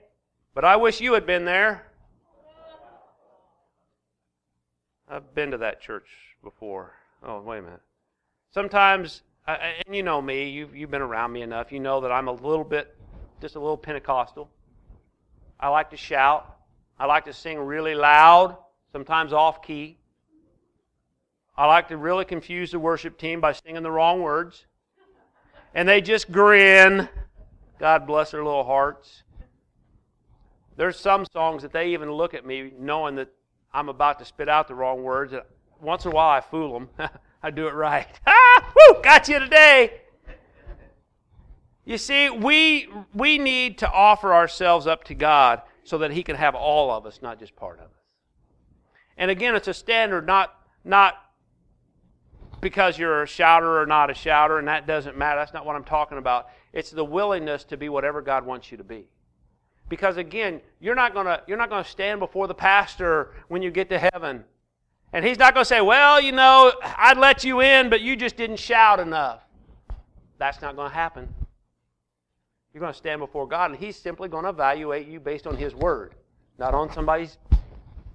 but 0.54 0.64
I 0.64 0.76
wish 0.76 1.02
you 1.02 1.14
had 1.14 1.26
been 1.26 1.46
there. 1.46 1.88
I've 5.10 5.34
been 5.36 5.52
to 5.52 5.58
that 5.60 5.82
church 5.82 6.08
before. 6.44 6.94
Oh, 7.24 7.42
wait 7.42 7.60
a 7.60 7.62
minute. 7.64 7.82
Sometimes 8.52 9.22
and 9.46 9.96
you 9.96 10.04
know 10.04 10.22
me, 10.22 10.50
you've, 10.50 10.76
you've 10.76 10.92
been 10.92 11.02
around 11.02 11.32
me 11.32 11.42
enough. 11.42 11.72
You 11.72 11.80
know 11.80 12.02
that 12.02 12.12
I'm 12.12 12.28
a 12.28 12.32
little 12.32 12.64
bit, 12.64 12.96
just 13.42 13.56
a 13.56 13.60
little 13.60 13.78
Pentecostal. 13.78 14.50
I 15.60 15.70
like 15.70 15.90
to 15.92 15.98
shout. 15.98 16.58
I 17.00 17.06
like 17.06 17.26
to 17.26 17.34
sing 17.34 17.60
really 17.60 17.96
loud, 17.96 18.58
sometimes 18.92 19.34
off 19.34 19.62
key. 19.62 19.98
I 21.56 21.68
like 21.68 21.88
to 21.90 21.98
really 21.98 22.26
confuse 22.26 22.72
the 22.72 22.80
worship 22.80 23.18
team 23.18 23.40
by 23.40 23.52
singing 23.52 23.84
the 23.84 23.92
wrong 23.92 24.22
words. 24.22 24.66
And 25.76 25.88
they 25.88 26.02
just 26.02 26.32
grin. 26.32 27.08
God 27.80 28.08
bless 28.08 28.32
their 28.32 28.44
little 28.44 28.64
hearts. 28.64 29.24
There's 30.78 30.98
some 30.98 31.26
songs 31.32 31.62
that 31.62 31.72
they 31.72 31.90
even 31.90 32.12
look 32.12 32.34
at 32.34 32.46
me 32.46 32.72
knowing 32.80 33.16
that 33.16 33.30
I'm 33.72 33.90
about 33.90 34.20
to 34.20 34.26
spit 34.26 34.50
out 34.50 34.68
the 34.68 34.76
wrong 34.76 35.04
words. 35.04 35.34
Once 35.80 36.06
in 36.06 36.12
a 36.12 36.16
while 36.16 36.30
I 36.30 36.42
fool 36.42 36.74
them. 36.74 36.90
I 37.44 37.52
do 37.52 37.68
it 37.68 37.74
right. 37.74 38.08
Ah, 38.28 38.74
woo, 38.76 39.02
got 39.02 39.28
you 39.28 39.40
today. 39.40 40.02
You 41.86 41.98
see, 41.98 42.30
we, 42.30 42.88
we 43.14 43.38
need 43.38 43.80
to 43.80 43.92
offer 43.92 44.34
ourselves 44.34 44.88
up 44.88 45.04
to 45.06 45.14
God 45.14 45.62
so 45.84 45.98
that 46.00 46.12
He 46.12 46.24
can 46.24 46.36
have 46.36 46.56
all 46.56 46.92
of 46.92 47.06
us, 47.06 47.20
not 47.22 47.40
just 47.40 47.56
part 47.56 47.80
of 47.80 47.86
us. 47.86 47.92
And 49.18 49.30
again, 49.30 49.56
it's 49.56 49.68
a 49.68 49.74
standard, 49.74 50.26
not, 50.26 50.56
not 50.86 51.23
because 52.64 52.98
you're 52.98 53.22
a 53.22 53.28
shouter 53.28 53.80
or 53.80 53.86
not 53.86 54.10
a 54.10 54.14
shouter, 54.16 54.58
and 54.58 54.68
that 54.68 54.88
doesn't 54.88 55.18
matter. 55.18 55.40
That's 55.40 55.54
not 55.54 55.66
what 55.66 55.76
I'm 55.76 55.84
talking 55.84 56.18
about. 56.18 56.48
It's 56.72 56.90
the 56.90 57.06
willingness 57.06 57.64
to 57.66 57.78
be 57.78 57.90
whatever 57.90 58.22
God 58.22 58.46
wants 58.46 58.72
you 58.72 58.78
to 58.78 58.84
be. 58.84 59.06
Because 59.90 60.18
again, 60.18 60.62
you're 60.80 60.96
not 60.96 61.14
gonna 61.14 61.42
you're 61.46 61.58
not 61.58 61.70
gonna 61.70 61.84
stand 61.84 62.20
before 62.20 62.48
the 62.48 62.56
pastor 62.56 63.32
when 63.50 63.62
you 63.62 63.70
get 63.70 63.90
to 63.90 64.00
heaven 64.00 64.46
and 65.14 65.24
he's 65.24 65.38
not 65.38 65.54
going 65.54 65.62
to 65.64 65.68
say, 65.68 65.80
Well, 65.80 66.20
you 66.20 66.32
know, 66.32 66.74
I'd 66.84 67.18
let 67.18 67.44
you 67.44 67.62
in, 67.62 67.90
but 67.90 68.02
you 68.02 68.16
just 68.16 68.36
didn't 68.36 68.58
shout 68.58 69.00
enough. 69.00 69.42
That's 70.40 70.62
not 70.62 70.76
going 70.76 70.90
to 70.90 70.96
happen. 70.96 71.32
You're 72.74 72.82
going 72.82 72.92
to 72.92 72.98
stand 72.98 73.20
before 73.20 73.48
God, 73.48 73.70
and 73.70 73.80
he's 73.80 73.96
simply 73.96 74.28
going 74.28 74.44
to 74.44 74.50
evaluate 74.50 75.08
you 75.08 75.20
based 75.20 75.46
on 75.46 75.56
his 75.56 75.76
word, 75.76 76.16
not 76.58 76.74
on 76.74 76.92
somebody's 76.92 77.38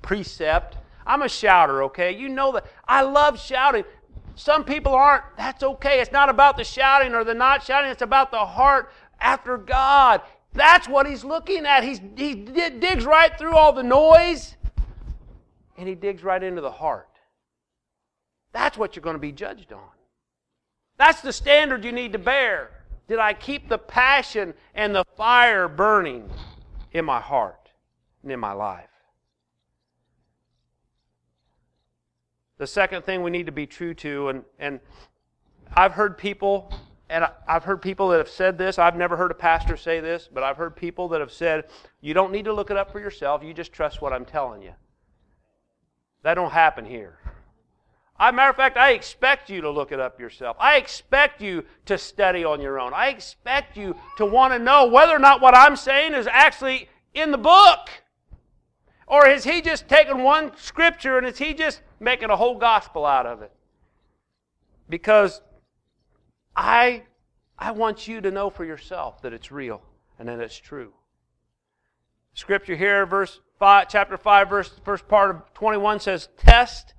precept. 0.02 0.76
I'm 1.06 1.22
a 1.22 1.28
shouter, 1.28 1.84
okay? 1.84 2.10
You 2.14 2.28
know 2.28 2.50
that. 2.52 2.66
I 2.86 3.02
love 3.02 3.40
shouting. 3.40 3.84
Some 4.38 4.64
people 4.64 4.94
aren't. 4.94 5.24
That's 5.36 5.64
okay. 5.64 6.00
It's 6.00 6.12
not 6.12 6.28
about 6.28 6.56
the 6.56 6.62
shouting 6.62 7.12
or 7.12 7.24
the 7.24 7.34
not 7.34 7.64
shouting, 7.64 7.90
it's 7.90 8.02
about 8.02 8.30
the 8.30 8.46
heart 8.46 8.92
after 9.18 9.58
God. 9.58 10.22
That's 10.52 10.88
what 10.88 11.08
he's 11.08 11.24
looking 11.24 11.66
at. 11.66 11.82
He's, 11.82 12.00
he 12.16 12.36
digs 12.36 13.04
right 13.04 13.36
through 13.36 13.56
all 13.56 13.72
the 13.72 13.82
noise 13.82 14.54
and 15.76 15.88
he 15.88 15.96
digs 15.96 16.22
right 16.22 16.40
into 16.40 16.60
the 16.60 16.70
heart. 16.70 17.08
That's 18.52 18.78
what 18.78 18.94
you're 18.94 19.02
going 19.02 19.16
to 19.16 19.20
be 19.20 19.32
judged 19.32 19.72
on. 19.72 19.90
That's 20.98 21.20
the 21.20 21.32
standard 21.32 21.84
you 21.84 21.90
need 21.90 22.12
to 22.12 22.18
bear. 22.18 22.70
Did 23.08 23.18
I 23.18 23.34
keep 23.34 23.68
the 23.68 23.78
passion 23.78 24.54
and 24.72 24.94
the 24.94 25.04
fire 25.16 25.66
burning 25.66 26.30
in 26.92 27.04
my 27.04 27.20
heart 27.20 27.70
and 28.22 28.30
in 28.30 28.38
my 28.38 28.52
life? 28.52 28.87
The 32.58 32.66
second 32.66 33.04
thing 33.04 33.22
we 33.22 33.30
need 33.30 33.46
to 33.46 33.52
be 33.52 33.66
true 33.66 33.94
to, 33.94 34.28
and, 34.28 34.44
and 34.58 34.80
I've 35.74 35.92
heard 35.92 36.18
people, 36.18 36.72
and 37.08 37.26
I've 37.46 37.64
heard 37.64 37.80
people 37.80 38.08
that 38.08 38.18
have 38.18 38.28
said 38.28 38.58
this. 38.58 38.78
I've 38.78 38.96
never 38.96 39.16
heard 39.16 39.30
a 39.30 39.34
pastor 39.34 39.76
say 39.76 40.00
this, 40.00 40.28
but 40.32 40.42
I've 40.42 40.56
heard 40.56 40.76
people 40.76 41.08
that 41.08 41.20
have 41.20 41.32
said, 41.32 41.64
you 42.00 42.14
don't 42.14 42.32
need 42.32 42.44
to 42.44 42.52
look 42.52 42.70
it 42.70 42.76
up 42.76 42.92
for 42.92 43.00
yourself. 43.00 43.42
You 43.42 43.54
just 43.54 43.72
trust 43.72 44.02
what 44.02 44.12
I'm 44.12 44.24
telling 44.24 44.60
you. 44.60 44.72
That 46.22 46.34
don't 46.34 46.50
happen 46.50 46.84
here. 46.84 47.18
A 48.20 48.32
matter 48.32 48.50
of 48.50 48.56
fact, 48.56 48.76
I 48.76 48.90
expect 48.90 49.48
you 49.48 49.60
to 49.60 49.70
look 49.70 49.92
it 49.92 50.00
up 50.00 50.18
yourself. 50.18 50.56
I 50.58 50.76
expect 50.76 51.40
you 51.40 51.64
to 51.86 51.96
study 51.96 52.44
on 52.44 52.60
your 52.60 52.80
own. 52.80 52.92
I 52.92 53.08
expect 53.08 53.76
you 53.76 53.94
to 54.16 54.26
want 54.26 54.52
to 54.52 54.58
know 54.58 54.86
whether 54.86 55.14
or 55.14 55.20
not 55.20 55.40
what 55.40 55.56
I'm 55.56 55.76
saying 55.76 56.14
is 56.14 56.26
actually 56.26 56.88
in 57.14 57.30
the 57.30 57.38
book. 57.38 57.88
Or 59.08 59.26
is 59.26 59.44
he 59.44 59.62
just 59.62 59.88
taking 59.88 60.22
one 60.22 60.52
scripture 60.58 61.16
and 61.16 61.26
is 61.26 61.38
he 61.38 61.54
just 61.54 61.80
making 61.98 62.28
a 62.28 62.36
whole 62.36 62.58
gospel 62.58 63.06
out 63.06 63.24
of 63.24 63.40
it? 63.40 63.50
Because 64.88 65.40
I, 66.54 67.04
I 67.58 67.72
want 67.72 68.06
you 68.06 68.20
to 68.20 68.30
know 68.30 68.50
for 68.50 68.66
yourself 68.66 69.22
that 69.22 69.32
it's 69.32 69.50
real 69.50 69.82
and 70.18 70.28
that 70.28 70.40
it's 70.40 70.58
true. 70.58 70.92
Scripture 72.34 72.76
here, 72.76 73.06
verse 73.06 73.40
5, 73.58 73.88
chapter 73.88 74.18
5, 74.18 74.48
verse, 74.50 74.70
first 74.84 75.08
part 75.08 75.34
of 75.34 75.54
21 75.54 76.00
says, 76.00 76.28
Test 76.36 76.92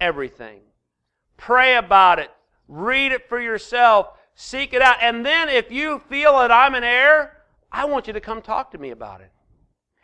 everything. 0.00 0.60
Pray 1.36 1.76
about 1.76 2.18
it. 2.18 2.30
Read 2.66 3.12
it 3.12 3.28
for 3.28 3.38
yourself. 3.38 4.08
Seek 4.34 4.72
it 4.72 4.80
out. 4.80 4.96
And 5.02 5.24
then 5.24 5.50
if 5.50 5.70
you 5.70 5.98
feel 6.08 6.38
that 6.38 6.50
I'm 6.50 6.74
in 6.74 6.82
error, 6.82 7.36
I 7.70 7.84
want 7.84 8.06
you 8.06 8.14
to 8.14 8.20
come 8.20 8.40
talk 8.40 8.70
to 8.70 8.78
me 8.78 8.90
about 8.90 9.20
it. 9.20 9.30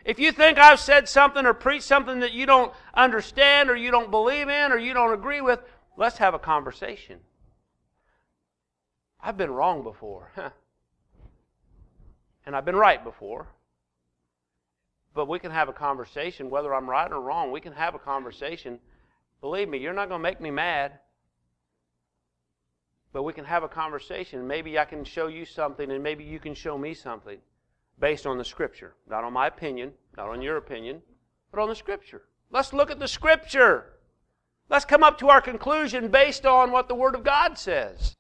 If 0.09 0.19
you 0.19 0.33
think 0.33 0.57
I've 0.57 0.81
said 0.81 1.07
something 1.07 1.45
or 1.45 1.53
preached 1.53 1.85
something 1.85 2.21
that 2.21 2.33
you 2.33 2.47
don't 2.47 2.73
understand 2.95 3.69
or 3.69 3.77
you 3.77 3.91
don't 3.91 4.11
believe 4.11 4.49
in 4.49 4.73
or 4.73 4.79
you 4.79 4.95
don't 4.95 5.13
agree 5.13 5.43
with, 5.43 5.61
let's 5.99 6.17
have 6.17 6.33
a 6.33 6.39
conversation. 6.39 7.19
I've 9.21 9.37
been 9.37 9.51
wrong 9.51 9.83
before. 9.83 10.31
and 12.47 12.57
I've 12.57 12.65
been 12.65 12.75
right 12.75 13.05
before. 13.05 13.49
But 15.13 15.29
we 15.29 15.39
can 15.39 15.51
have 15.51 15.69
a 15.69 15.75
conversation, 15.75 16.49
whether 16.49 16.75
I'm 16.75 16.89
right 16.89 17.13
or 17.13 17.21
wrong, 17.21 17.53
we 17.53 17.61
can 17.61 17.75
have 17.75 17.95
a 17.95 17.99
conversation. 17.99 18.79
Believe 19.43 19.69
me, 19.69 19.77
you're 19.77 19.93
not 19.93 20.09
going 20.09 20.21
to 20.21 20.23
make 20.23 20.41
me 20.41 20.51
mad. 20.51 21.01
But 23.13 23.25
we 23.25 23.35
can 23.35 23.45
have 23.45 23.63
a 23.63 23.69
conversation. 23.69 24.47
Maybe 24.47 24.79
I 24.79 24.87
can 24.87 25.05
show 25.05 25.27
you 25.27 25.45
something, 25.45 25.91
and 25.91 26.03
maybe 26.03 26.25
you 26.25 26.39
can 26.39 26.55
show 26.55 26.79
me 26.79 26.95
something 26.95 27.41
based 28.01 28.27
on 28.27 28.39
the 28.39 28.45
Scripture. 28.45 28.95
Not 29.09 29.25
on 29.25 29.33
my 29.33 29.47
opinion, 29.47 29.93
not 30.17 30.29
on 30.29 30.43
your 30.43 30.57
opinion, 30.57 31.03
but 31.51 31.61
on 31.61 31.69
the 31.69 31.75
Scripture. 31.75 32.23
Let's 32.51 32.73
look 32.73 32.91
at 32.91 32.99
the 32.99 33.09
Scripture. 33.09 33.93
Let's 34.69 34.85
come 34.85 35.03
up 35.03 35.19
to 35.19 35.29
our 35.29 35.41
conclusion 35.41 36.09
based 36.09 36.45
on 36.47 36.71
what 36.71 36.89
the 36.89 36.95
Word 36.95 37.15
of 37.15 37.25
God 37.25 37.59
says. 37.59 38.15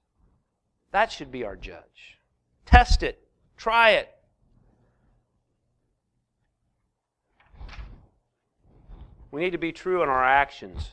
That 0.92 1.12
should 1.12 1.30
be 1.30 1.44
our 1.44 1.56
judge. 1.56 2.18
Test 2.64 3.02
it, 3.02 3.28
try 3.56 3.90
it. 3.90 4.08
We 9.30 9.42
need 9.42 9.52
to 9.52 9.58
be 9.58 9.72
true 9.72 10.02
in 10.02 10.08
our 10.08 10.24
actions. 10.24 10.90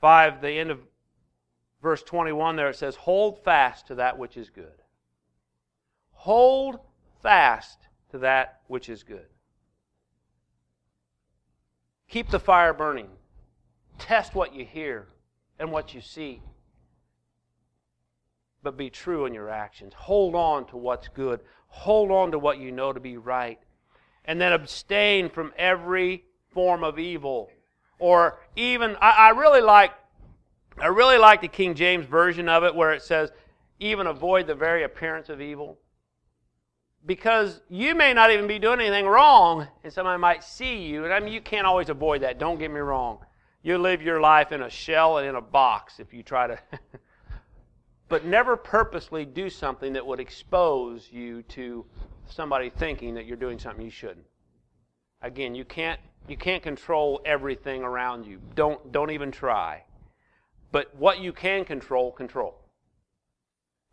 5, 0.00 0.42
the 0.42 0.50
end 0.50 0.70
of 0.70 0.80
verse 1.82 2.02
21 2.02 2.56
there, 2.56 2.68
it 2.68 2.76
says, 2.76 2.96
Hold 2.96 3.42
fast 3.42 3.86
to 3.86 3.94
that 3.94 4.18
which 4.18 4.36
is 4.36 4.50
good. 4.50 4.82
Hold 6.26 6.80
fast 7.22 7.78
to 8.10 8.18
that 8.18 8.62
which 8.66 8.88
is 8.88 9.04
good. 9.04 9.26
Keep 12.08 12.30
the 12.30 12.40
fire 12.40 12.74
burning. 12.74 13.06
Test 14.00 14.34
what 14.34 14.52
you 14.52 14.64
hear 14.64 15.06
and 15.60 15.70
what 15.70 15.94
you 15.94 16.00
see. 16.00 16.42
But 18.64 18.76
be 18.76 18.90
true 18.90 19.26
in 19.26 19.34
your 19.34 19.48
actions. 19.48 19.92
Hold 19.94 20.34
on 20.34 20.66
to 20.66 20.76
what's 20.76 21.06
good. 21.06 21.42
Hold 21.68 22.10
on 22.10 22.32
to 22.32 22.40
what 22.40 22.58
you 22.58 22.72
know 22.72 22.92
to 22.92 22.98
be 22.98 23.16
right. 23.16 23.60
And 24.24 24.40
then 24.40 24.52
abstain 24.52 25.30
from 25.30 25.52
every 25.56 26.24
form 26.48 26.82
of 26.82 26.98
evil. 26.98 27.50
Or 28.00 28.40
even, 28.56 28.96
I, 29.00 29.10
I 29.10 29.28
really 29.28 29.60
like 29.60 29.92
I 30.76 30.88
really 30.88 31.18
like 31.18 31.40
the 31.40 31.46
King 31.46 31.76
James 31.76 32.04
version 32.04 32.48
of 32.48 32.64
it 32.64 32.74
where 32.74 32.92
it 32.92 33.02
says, 33.02 33.30
even 33.78 34.08
avoid 34.08 34.48
the 34.48 34.56
very 34.56 34.82
appearance 34.82 35.28
of 35.28 35.40
evil. 35.40 35.78
Because 37.04 37.60
you 37.68 37.94
may 37.94 38.12
not 38.12 38.30
even 38.30 38.46
be 38.46 38.58
doing 38.58 38.80
anything 38.80 39.06
wrong, 39.06 39.68
and 39.84 39.92
somebody 39.92 40.20
might 40.20 40.42
see 40.42 40.82
you. 40.86 41.04
And 41.04 41.12
I 41.12 41.20
mean, 41.20 41.32
you 41.32 41.40
can't 41.40 41.66
always 41.66 41.88
avoid 41.88 42.22
that. 42.22 42.38
Don't 42.38 42.58
get 42.58 42.70
me 42.70 42.80
wrong. 42.80 43.18
You 43.62 43.78
live 43.78 44.02
your 44.02 44.20
life 44.20 44.52
in 44.52 44.62
a 44.62 44.70
shell 44.70 45.18
and 45.18 45.28
in 45.28 45.34
a 45.34 45.40
box 45.40 46.00
if 46.00 46.12
you 46.12 46.22
try 46.22 46.46
to. 46.46 46.58
but 48.08 48.24
never 48.24 48.56
purposely 48.56 49.24
do 49.24 49.50
something 49.50 49.92
that 49.92 50.06
would 50.06 50.20
expose 50.20 51.08
you 51.10 51.42
to 51.42 51.84
somebody 52.26 52.70
thinking 52.70 53.14
that 53.14 53.26
you're 53.26 53.36
doing 53.36 53.58
something 53.58 53.84
you 53.84 53.90
shouldn't. 53.90 54.26
Again, 55.22 55.54
you 55.54 55.64
can't 55.64 56.00
you 56.28 56.36
can't 56.36 56.62
control 56.62 57.20
everything 57.24 57.82
around 57.82 58.26
you. 58.26 58.40
Don't 58.54 58.92
don't 58.92 59.10
even 59.10 59.30
try. 59.30 59.84
But 60.72 60.94
what 60.96 61.20
you 61.20 61.32
can 61.32 61.64
control, 61.64 62.12
control. 62.12 62.54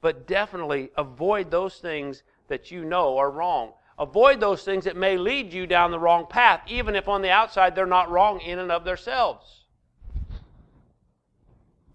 But 0.02 0.28
definitely 0.28 0.92
avoid 0.98 1.50
those 1.50 1.78
things 1.78 2.24
that 2.54 2.70
you 2.70 2.86
know 2.86 3.18
are 3.18 3.32
wrong. 3.32 3.74
Avoid 3.98 4.40
those 4.40 4.64
things 4.64 4.86
that 4.86 4.96
may 4.96 5.18
lead 5.18 5.52
you 5.52 5.66
down 5.66 5.90
the 5.90 6.00
wrong 6.00 6.28
path, 6.30 6.62
even 6.68 6.96
if 6.96 7.08
on 7.08 7.24
the 7.24 7.32
outside 7.32 7.74
they're 7.74 7.88
not 7.88 8.12
wrong 8.12 8.40
in 8.42 8.60
and 8.60 8.72
of 8.72 8.86
themselves. 8.86 9.66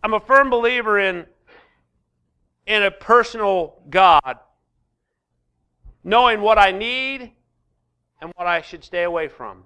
I'm 0.03 0.15
a 0.15 0.21
firm 0.21 0.51
believer 0.51 0.99
in, 0.99 1.27
in 2.67 2.83
a 2.83 2.91
personal 2.91 3.81
God, 3.89 4.39
knowing 6.03 6.41
what 6.41 6.59
I 6.59 6.73
need 6.73 7.31
and 8.21 8.33
what 8.35 8.49
I 8.49 8.63
should 8.63 8.83
stay 8.83 9.05
away 9.05 9.29
from. 9.29 9.63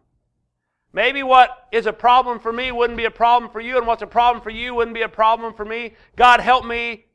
Maybe 0.92 1.22
what 1.22 1.68
is 1.72 1.87
a 1.87 1.92
problem 1.92 2.38
for 2.38 2.52
me 2.52 2.70
wouldn't 2.70 2.98
be 2.98 3.07
a 3.07 3.11
problem 3.11 3.50
for 3.50 3.61
you, 3.61 3.78
and 3.78 3.87
what's 3.87 4.02
a 4.02 4.07
problem 4.07 4.42
for 4.42 4.50
you 4.50 4.74
wouldn't 4.74 4.94
be 4.94 5.02
a 5.02 5.09
problem 5.09 5.55
for 5.55 5.64
me. 5.64 5.94
God, 6.16 6.40
help 6.40 6.66
me 6.66 7.07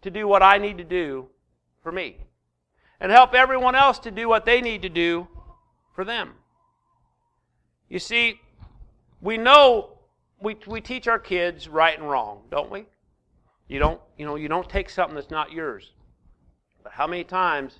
to 0.00 0.10
do 0.10 0.26
what 0.26 0.42
I 0.42 0.56
need 0.56 0.78
to 0.78 0.84
do 0.84 1.28
for 1.82 1.92
me. 1.92 2.24
And 3.00 3.12
help 3.12 3.34
everyone 3.34 3.74
else 3.74 3.98
to 4.00 4.10
do 4.10 4.28
what 4.28 4.44
they 4.44 4.60
need 4.60 4.82
to 4.82 4.88
do 4.88 5.28
for 5.94 6.04
them. 6.04 6.34
You 7.88 7.98
see, 7.98 8.40
we 9.20 9.36
know 9.36 9.98
we, 10.40 10.56
we 10.66 10.80
teach 10.80 11.08
our 11.08 11.18
kids 11.18 11.68
right 11.68 11.98
and 11.98 12.08
wrong, 12.08 12.42
don't 12.50 12.70
we? 12.70 12.86
You 13.68 13.78
don't, 13.78 14.00
you 14.16 14.24
know, 14.24 14.36
you 14.36 14.48
don't 14.48 14.68
take 14.68 14.90
something 14.90 15.14
that's 15.14 15.30
not 15.30 15.52
yours. 15.52 15.92
But 16.82 16.92
how 16.92 17.06
many 17.06 17.24
times 17.24 17.74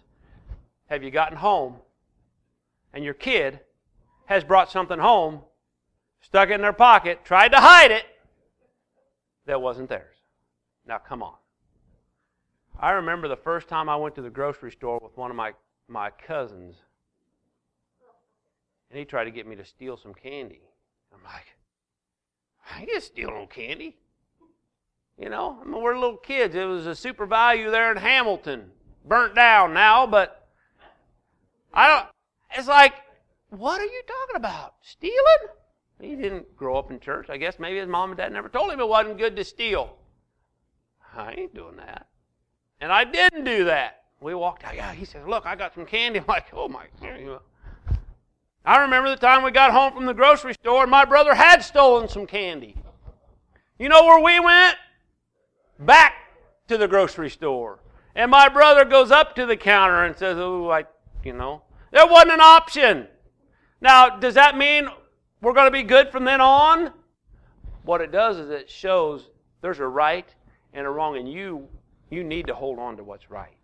have 0.86 1.02
you 1.02 1.10
gotten 1.10 1.36
home 1.36 1.76
and 2.92 3.04
your 3.04 3.14
kid 3.14 3.60
has 4.26 4.44
brought 4.44 4.70
something 4.70 4.98
home, 4.98 5.40
stuck 6.20 6.50
it 6.50 6.54
in 6.54 6.60
their 6.60 6.72
pocket, 6.72 7.24
tried 7.24 7.48
to 7.48 7.58
hide 7.58 7.90
it, 7.90 8.04
that 9.46 9.60
wasn't 9.60 9.88
theirs. 9.88 10.16
Now, 10.86 10.98
come 10.98 11.22
on. 11.22 11.34
I 12.78 12.92
remember 12.92 13.28
the 13.28 13.36
first 13.36 13.68
time 13.68 13.88
I 13.88 13.96
went 13.96 14.14
to 14.16 14.22
the 14.22 14.30
grocery 14.30 14.70
store 14.70 15.00
with 15.02 15.16
one 15.16 15.30
of 15.30 15.36
my, 15.36 15.52
my 15.88 16.10
cousins, 16.10 16.76
and 18.90 18.98
he 18.98 19.04
tried 19.04 19.24
to 19.24 19.30
get 19.30 19.46
me 19.46 19.56
to 19.56 19.64
steal 19.64 19.96
some 19.96 20.14
candy. 20.14 20.62
I'm 21.12 21.22
like, 21.24 21.46
I 22.70 22.82
ain't 22.82 23.02
steal 23.02 23.30
no 23.30 23.46
candy. 23.46 23.96
You 25.18 25.28
know, 25.28 25.58
I 25.60 25.64
mean, 25.64 25.82
we're 25.82 25.98
little 25.98 26.16
kids. 26.16 26.54
It 26.54 26.64
was 26.64 26.86
a 26.86 26.94
Super 26.94 27.26
Valu 27.26 27.70
there 27.70 27.90
in 27.90 27.98
Hamilton, 27.98 28.70
burnt 29.04 29.34
down 29.34 29.74
now, 29.74 30.06
but 30.06 30.48
I 31.74 31.88
don't. 31.88 32.06
It's 32.56 32.68
like 32.68 32.94
what 33.50 33.80
are 33.80 33.84
you 33.84 34.02
talking 34.06 34.36
about? 34.36 34.74
Stealing? 34.82 35.14
He 36.00 36.14
didn't 36.14 36.54
grow 36.56 36.76
up 36.76 36.90
in 36.90 37.00
church. 37.00 37.28
I 37.30 37.38
guess 37.38 37.58
maybe 37.58 37.78
his 37.78 37.88
mom 37.88 38.10
and 38.10 38.18
dad 38.18 38.32
never 38.32 38.48
told 38.48 38.70
him 38.70 38.80
it 38.80 38.88
wasn't 38.88 39.18
good 39.18 39.36
to 39.36 39.44
steal. 39.44 39.96
I 41.16 41.32
ain't 41.32 41.54
doing 41.54 41.76
that. 41.76 42.06
And 42.80 42.92
I 42.92 43.04
didn't 43.04 43.44
do 43.44 43.64
that. 43.64 44.02
We 44.20 44.34
walked 44.34 44.64
out. 44.64 44.74
Yeah, 44.74 44.92
he 44.92 45.04
says, 45.04 45.26
Look, 45.26 45.46
I 45.46 45.56
got 45.56 45.74
some 45.74 45.86
candy. 45.86 46.18
I'm 46.20 46.26
like, 46.26 46.46
Oh 46.52 46.68
my 46.68 46.86
I 48.64 48.82
remember 48.82 49.08
the 49.08 49.16
time 49.16 49.42
we 49.42 49.50
got 49.50 49.70
home 49.70 49.94
from 49.94 50.06
the 50.06 50.14
grocery 50.14 50.52
store 50.54 50.82
and 50.82 50.90
my 50.90 51.04
brother 51.04 51.34
had 51.34 51.62
stolen 51.62 52.08
some 52.08 52.26
candy. 52.26 52.76
You 53.78 53.88
know 53.88 54.04
where 54.04 54.22
we 54.22 54.40
went? 54.40 54.76
Back 55.78 56.14
to 56.66 56.76
the 56.76 56.88
grocery 56.88 57.30
store. 57.30 57.78
And 58.14 58.30
my 58.30 58.48
brother 58.48 58.84
goes 58.84 59.10
up 59.10 59.34
to 59.36 59.46
the 59.46 59.56
counter 59.56 60.04
and 60.04 60.16
says, 60.16 60.36
Oh, 60.38 60.70
I, 60.70 60.84
you 61.24 61.32
know, 61.32 61.62
there 61.92 62.06
wasn't 62.06 62.32
an 62.32 62.40
option. 62.40 63.06
Now, 63.80 64.18
does 64.18 64.34
that 64.34 64.58
mean 64.58 64.88
we're 65.40 65.52
going 65.52 65.66
to 65.66 65.70
be 65.70 65.84
good 65.84 66.10
from 66.10 66.24
then 66.24 66.40
on? 66.40 66.92
What 67.84 68.00
it 68.00 68.10
does 68.10 68.36
is 68.36 68.50
it 68.50 68.68
shows 68.68 69.30
there's 69.62 69.78
a 69.78 69.86
right 69.86 70.28
and 70.72 70.86
a 70.86 70.90
wrong, 70.90 71.16
and 71.16 71.30
you 71.30 71.68
you 72.10 72.24
need 72.24 72.46
to 72.46 72.54
hold 72.54 72.78
on 72.78 72.96
to 72.96 73.04
what's 73.04 73.30
right. 73.30 73.56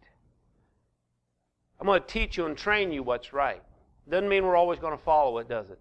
I'm 1.81 1.87
going 1.87 2.01
to 2.01 2.07
teach 2.07 2.37
you 2.37 2.47
and 2.47 2.57
train 2.57 2.93
you 2.93 3.03
what's 3.03 3.33
right. 3.33 3.63
Doesn't 4.09 4.29
mean 4.29 4.45
we're 4.45 4.57
always 4.57 4.79
going 4.79 4.97
to 4.97 5.03
follow 5.03 5.39
it, 5.39 5.49
does 5.49 5.71
it? 5.71 5.79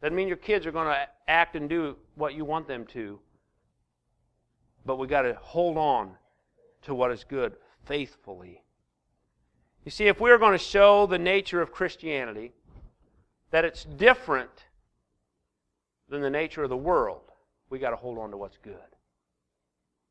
Doesn't 0.00 0.16
mean 0.16 0.28
your 0.28 0.36
kids 0.36 0.66
are 0.66 0.72
going 0.72 0.86
to 0.86 1.08
act 1.28 1.56
and 1.56 1.68
do 1.68 1.96
what 2.14 2.34
you 2.34 2.44
want 2.44 2.66
them 2.66 2.86
to. 2.86 3.18
But 4.86 4.96
we 4.96 5.06
got 5.06 5.22
to 5.22 5.34
hold 5.34 5.76
on 5.76 6.12
to 6.82 6.94
what 6.94 7.10
is 7.10 7.24
good 7.24 7.54
faithfully. 7.84 8.62
You 9.84 9.90
see, 9.90 10.08
if 10.08 10.20
we're 10.20 10.38
going 10.38 10.56
to 10.56 10.64
show 10.64 11.06
the 11.06 11.18
nature 11.18 11.60
of 11.60 11.72
Christianity, 11.72 12.52
that 13.50 13.64
it's 13.64 13.84
different 13.84 14.50
than 16.08 16.22
the 16.22 16.30
nature 16.30 16.62
of 16.62 16.70
the 16.70 16.76
world, 16.76 17.22
we 17.68 17.78
got 17.78 17.90
to 17.90 17.96
hold 17.96 18.18
on 18.18 18.30
to 18.30 18.36
what's 18.36 18.58
good. 18.58 18.76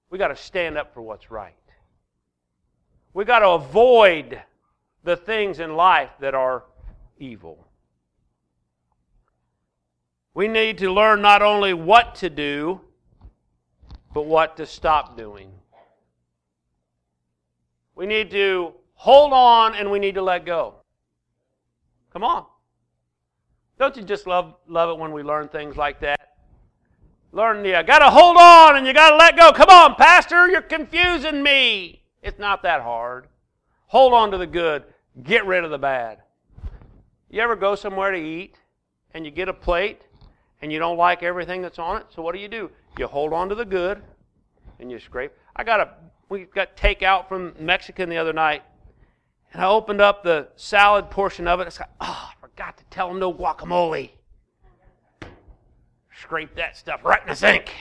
We 0.10 0.17
got 0.17 0.30
to 0.30 0.36
stand 0.36 0.78
up 0.78 0.93
for 0.93 1.02
what's 1.02 1.30
right. 1.30 1.54
We 3.13 3.26
got 3.26 3.39
to 3.39 3.50
avoid 3.50 4.41
the 5.04 5.15
things 5.15 5.60
in 5.60 5.76
life 5.76 6.10
that 6.19 6.34
are 6.34 6.63
evil. 7.17 7.67
We 10.34 10.48
need 10.48 10.78
to 10.80 10.91
learn 10.91 11.22
not 11.22 11.41
only 11.41 11.74
what 11.74 12.15
to 12.15 12.30
do, 12.30 12.82
but 14.13 14.26
what 14.26 14.58
to 14.58 14.65
stop 14.65 15.17
doing. 15.17 15.52
We 17.95 18.06
need 18.06 18.32
to 18.32 18.74
hold 18.93 19.34
on 19.34 19.76
and 19.76 19.91
we 19.91 20.00
need 20.00 20.15
to 20.15 20.22
let 20.22 20.45
go. 20.45 20.76
Come 22.13 22.24
on. 22.24 22.45
Don't 23.78 23.95
you 23.95 24.04
just 24.04 24.28
love, 24.28 24.56
love 24.67 24.89
it 24.89 24.98
when 24.98 25.12
we 25.12 25.24
learn 25.24 25.48
things 25.48 25.78
like 25.78 26.00
that? 26.02 26.29
Learn, 27.32 27.63
you 27.63 27.72
got 27.84 28.00
to 28.00 28.10
hold 28.10 28.38
on 28.38 28.78
and 28.78 28.88
you 28.88 28.94
got 28.94 29.12
to 29.12 29.18
let 29.18 29.38
go. 29.38 29.52
Come 29.52 29.70
on, 29.70 29.96
Pastor, 29.96 30.50
you're 30.50 30.62
confusing 30.62 31.44
me. 31.44 32.04
It's 32.24 32.39
not 32.39 32.63
that 32.63 32.82
hard. 32.82 33.28
Hold 33.88 34.13
on 34.13 34.32
to 34.32 34.38
the 34.38 34.48
good, 34.48 34.84
get 35.24 35.46
rid 35.46 35.63
of 35.63 35.72
the 35.72 35.78
bad. 35.78 36.20
You 37.30 37.42
ever 37.42 37.56
go 37.56 37.76
somewhere 37.76 38.12
to 38.12 38.18
eat 38.18 38.56
and 39.13 39.26
you 39.26 39.32
get 39.32 39.48
a 39.48 39.54
plate 39.54 40.02
and 40.62 40.72
you 40.72 40.80
don't 40.80 40.98
like 40.98 41.24
everything 41.24 41.62
that's 41.62 41.80
on 41.80 41.98
it? 41.98 42.08
So 42.10 42.22
what 42.22 42.34
do 42.34 42.42
you 42.42 42.48
do? 42.48 42.72
You 42.98 43.08
hold 43.08 43.34
on 43.34 43.50
to 43.50 43.56
the 43.56 43.65
good 43.65 44.02
and 44.80 44.92
you 44.92 45.00
scrape. 45.00 45.32
I 45.56 45.63
got 45.63 45.80
a 45.80 45.89
we 46.30 46.46
got 46.46 46.78
takeout 46.78 47.28
from 47.28 47.54
Mexican 47.60 48.08
the 48.08 48.18
other 48.18 48.34
night, 48.34 48.63
and 49.52 49.62
I 49.63 49.68
opened 49.68 50.00
up 50.00 50.24
the 50.24 50.48
salad 50.56 51.10
portion 51.10 51.48
of 51.48 51.60
it. 51.60 51.68
It's 51.68 51.80
like, 51.80 51.89
oh, 52.00 52.30
I 52.32 52.34
forgot 52.39 52.78
to 52.78 52.84
tell 52.92 53.10
them 53.10 53.20
no 53.20 53.34
guacamole. 53.34 54.12
Scrape 56.21 56.55
that 56.55 56.75
stuff 56.75 57.03
right 57.03 57.21
in 57.21 57.29
the 57.29 57.36
sink. 57.36 57.71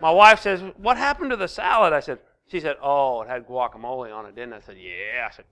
My 0.00 0.10
wife 0.10 0.40
says, 0.40 0.62
"What 0.76 0.96
happened 0.96 1.30
to 1.30 1.36
the 1.36 1.48
salad?" 1.48 1.92
I 1.92 2.00
said, 2.00 2.20
"She 2.46 2.60
said, 2.60 2.76
oh, 2.82 3.22
it 3.22 3.28
had 3.28 3.46
guacamole 3.46 4.14
on 4.14 4.26
it, 4.26 4.34
didn't 4.34 4.54
it?" 4.54 4.56
I 4.56 4.60
said, 4.60 4.76
"Yeah." 4.78 5.28
I 5.28 5.34
said, 5.34 5.44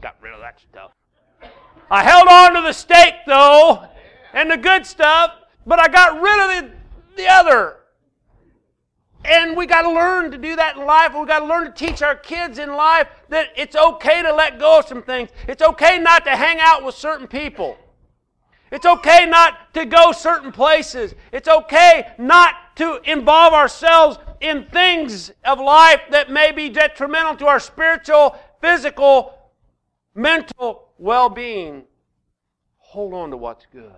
"Got 0.00 0.16
rid 0.22 0.32
of 0.32 0.40
that 0.40 0.60
stuff." 0.60 0.92
I 1.90 2.02
held 2.02 2.28
on 2.28 2.54
to 2.54 2.60
the 2.62 2.72
steak 2.72 3.14
though, 3.26 3.86
and 4.32 4.50
the 4.50 4.56
good 4.56 4.86
stuff, 4.86 5.32
but 5.66 5.78
I 5.78 5.88
got 5.88 6.20
rid 6.20 6.40
of 6.40 6.70
the, 6.70 6.76
the 7.16 7.28
other. 7.28 7.76
And 9.24 9.56
we 9.56 9.66
got 9.66 9.82
to 9.82 9.90
learn 9.90 10.30
to 10.30 10.38
do 10.38 10.56
that 10.56 10.76
in 10.76 10.86
life. 10.86 11.12
We 11.12 11.26
got 11.26 11.40
to 11.40 11.44
learn 11.44 11.66
to 11.66 11.72
teach 11.72 12.02
our 12.02 12.14
kids 12.14 12.58
in 12.58 12.74
life 12.74 13.08
that 13.28 13.48
it's 13.56 13.74
okay 13.74 14.22
to 14.22 14.32
let 14.32 14.58
go 14.58 14.78
of 14.78 14.86
some 14.86 15.02
things. 15.02 15.30
It's 15.46 15.60
okay 15.60 15.98
not 15.98 16.24
to 16.24 16.30
hang 16.30 16.58
out 16.60 16.84
with 16.84 16.94
certain 16.94 17.26
people. 17.26 17.76
It's 18.70 18.86
okay 18.86 19.26
not 19.26 19.72
to 19.74 19.86
go 19.86 20.12
certain 20.12 20.52
places. 20.52 21.14
It's 21.32 21.48
okay 21.48 22.12
not 22.18 22.76
to 22.76 23.00
involve 23.10 23.54
ourselves 23.54 24.18
in 24.40 24.66
things 24.66 25.32
of 25.44 25.58
life 25.58 26.00
that 26.10 26.30
may 26.30 26.52
be 26.52 26.68
detrimental 26.68 27.36
to 27.36 27.46
our 27.46 27.60
spiritual, 27.60 28.38
physical, 28.60 29.34
mental 30.14 30.88
well 30.98 31.28
being. 31.28 31.84
Hold 32.78 33.14
on 33.14 33.30
to 33.30 33.36
what's 33.36 33.66
good. 33.72 33.92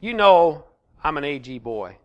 You 0.00 0.14
know 0.14 0.64
I'm 1.02 1.16
an 1.16 1.24
AG 1.24 1.58
boy. 1.58 1.96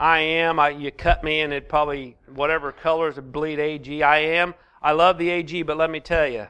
I 0.00 0.20
am. 0.20 0.58
I, 0.58 0.70
you 0.70 0.90
cut 0.90 1.22
me 1.22 1.40
and 1.40 1.52
it 1.52 1.68
probably, 1.68 2.16
whatever 2.34 2.72
colors 2.72 3.18
of 3.18 3.30
bleed 3.30 3.58
AG, 3.58 4.02
I 4.02 4.18
am. 4.18 4.54
I 4.82 4.92
love 4.92 5.18
the 5.18 5.28
AG, 5.28 5.62
but 5.62 5.76
let 5.76 5.90
me 5.90 6.00
tell 6.00 6.26
you, 6.26 6.46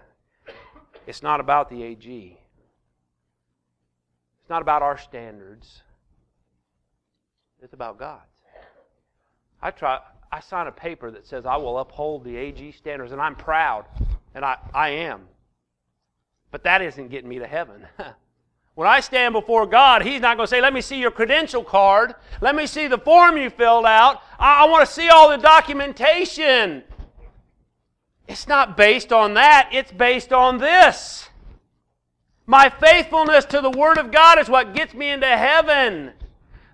it's 1.08 1.20
not 1.20 1.40
about 1.40 1.68
the 1.68 1.82
AG. 1.82 2.38
It's 4.40 4.48
not 4.48 4.62
about 4.62 4.82
our 4.82 4.96
standards. 4.96 5.82
It's 7.60 7.72
about 7.72 7.98
God's. 7.98 8.22
I 9.60 9.72
try. 9.72 9.98
I 10.32 10.40
sign 10.40 10.68
a 10.68 10.72
paper 10.72 11.10
that 11.10 11.26
says 11.26 11.44
I 11.44 11.56
will 11.56 11.78
uphold 11.78 12.24
the 12.24 12.36
AG 12.36 12.72
standards, 12.72 13.10
and 13.10 13.20
I'm 13.20 13.34
proud, 13.34 13.84
and 14.32 14.44
I, 14.44 14.58
I 14.72 14.90
am. 14.90 15.26
But 16.52 16.62
that 16.64 16.82
isn't 16.82 17.08
getting 17.08 17.28
me 17.28 17.40
to 17.40 17.46
heaven. 17.48 17.86
When 18.74 18.88
I 18.88 19.00
stand 19.00 19.34
before 19.34 19.66
God, 19.66 20.02
He's 20.02 20.20
not 20.20 20.36
going 20.36 20.46
to 20.46 20.50
say, 20.50 20.60
Let 20.60 20.72
me 20.72 20.80
see 20.80 20.98
your 20.98 21.10
credential 21.10 21.64
card. 21.64 22.14
Let 22.40 22.54
me 22.54 22.66
see 22.66 22.86
the 22.86 22.98
form 22.98 23.36
you 23.36 23.50
filled 23.50 23.86
out. 23.86 24.22
I, 24.38 24.64
I 24.64 24.68
want 24.68 24.86
to 24.86 24.92
see 24.92 25.08
all 25.08 25.28
the 25.28 25.38
documentation. 25.38 26.84
It's 28.28 28.46
not 28.46 28.76
based 28.76 29.12
on 29.12 29.34
that, 29.34 29.70
it's 29.72 29.92
based 29.92 30.32
on 30.32 30.58
this. 30.58 31.28
My 32.46 32.68
faithfulness 32.68 33.44
to 33.46 33.60
the 33.60 33.70
Word 33.70 33.98
of 33.98 34.10
God 34.10 34.38
is 34.38 34.48
what 34.48 34.74
gets 34.74 34.94
me 34.94 35.10
into 35.10 35.26
heaven. 35.26 36.12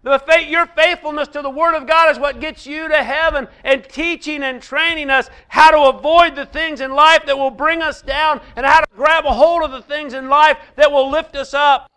The 0.06 0.20
faith, 0.20 0.48
your 0.48 0.66
faithfulness 0.66 1.26
to 1.28 1.42
the 1.42 1.50
Word 1.50 1.74
of 1.74 1.88
God 1.88 2.12
is 2.12 2.18
what 2.20 2.38
gets 2.38 2.64
you 2.64 2.86
to 2.86 3.02
heaven 3.02 3.48
and 3.64 3.82
teaching 3.82 4.44
and 4.44 4.62
training 4.62 5.10
us 5.10 5.28
how 5.48 5.72
to 5.72 5.96
avoid 5.96 6.36
the 6.36 6.46
things 6.46 6.80
in 6.80 6.92
life 6.92 7.26
that 7.26 7.36
will 7.36 7.50
bring 7.50 7.82
us 7.82 8.02
down 8.02 8.40
and 8.54 8.64
how 8.64 8.78
to 8.78 8.86
grab 8.94 9.24
a 9.26 9.32
hold 9.32 9.64
of 9.64 9.72
the 9.72 9.82
things 9.82 10.14
in 10.14 10.28
life 10.28 10.58
that 10.76 10.92
will 10.92 11.10
lift 11.10 11.34
us 11.34 11.52
up. 11.54 11.90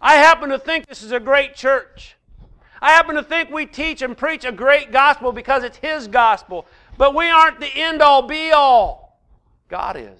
I 0.00 0.14
happen 0.14 0.48
to 0.48 0.58
think 0.58 0.86
this 0.86 1.02
is 1.02 1.12
a 1.12 1.20
great 1.20 1.54
church. 1.54 2.16
I 2.80 2.92
happen 2.92 3.16
to 3.16 3.22
think 3.22 3.50
we 3.50 3.66
teach 3.66 4.00
and 4.00 4.16
preach 4.16 4.46
a 4.46 4.50
great 4.50 4.90
gospel 4.90 5.32
because 5.32 5.64
it's 5.64 5.76
His 5.76 6.08
gospel. 6.08 6.64
But 6.96 7.14
we 7.14 7.28
aren't 7.28 7.60
the 7.60 7.76
end 7.76 8.00
all 8.00 8.22
be 8.22 8.52
all. 8.52 9.20
God 9.68 9.98
is. 9.98 10.18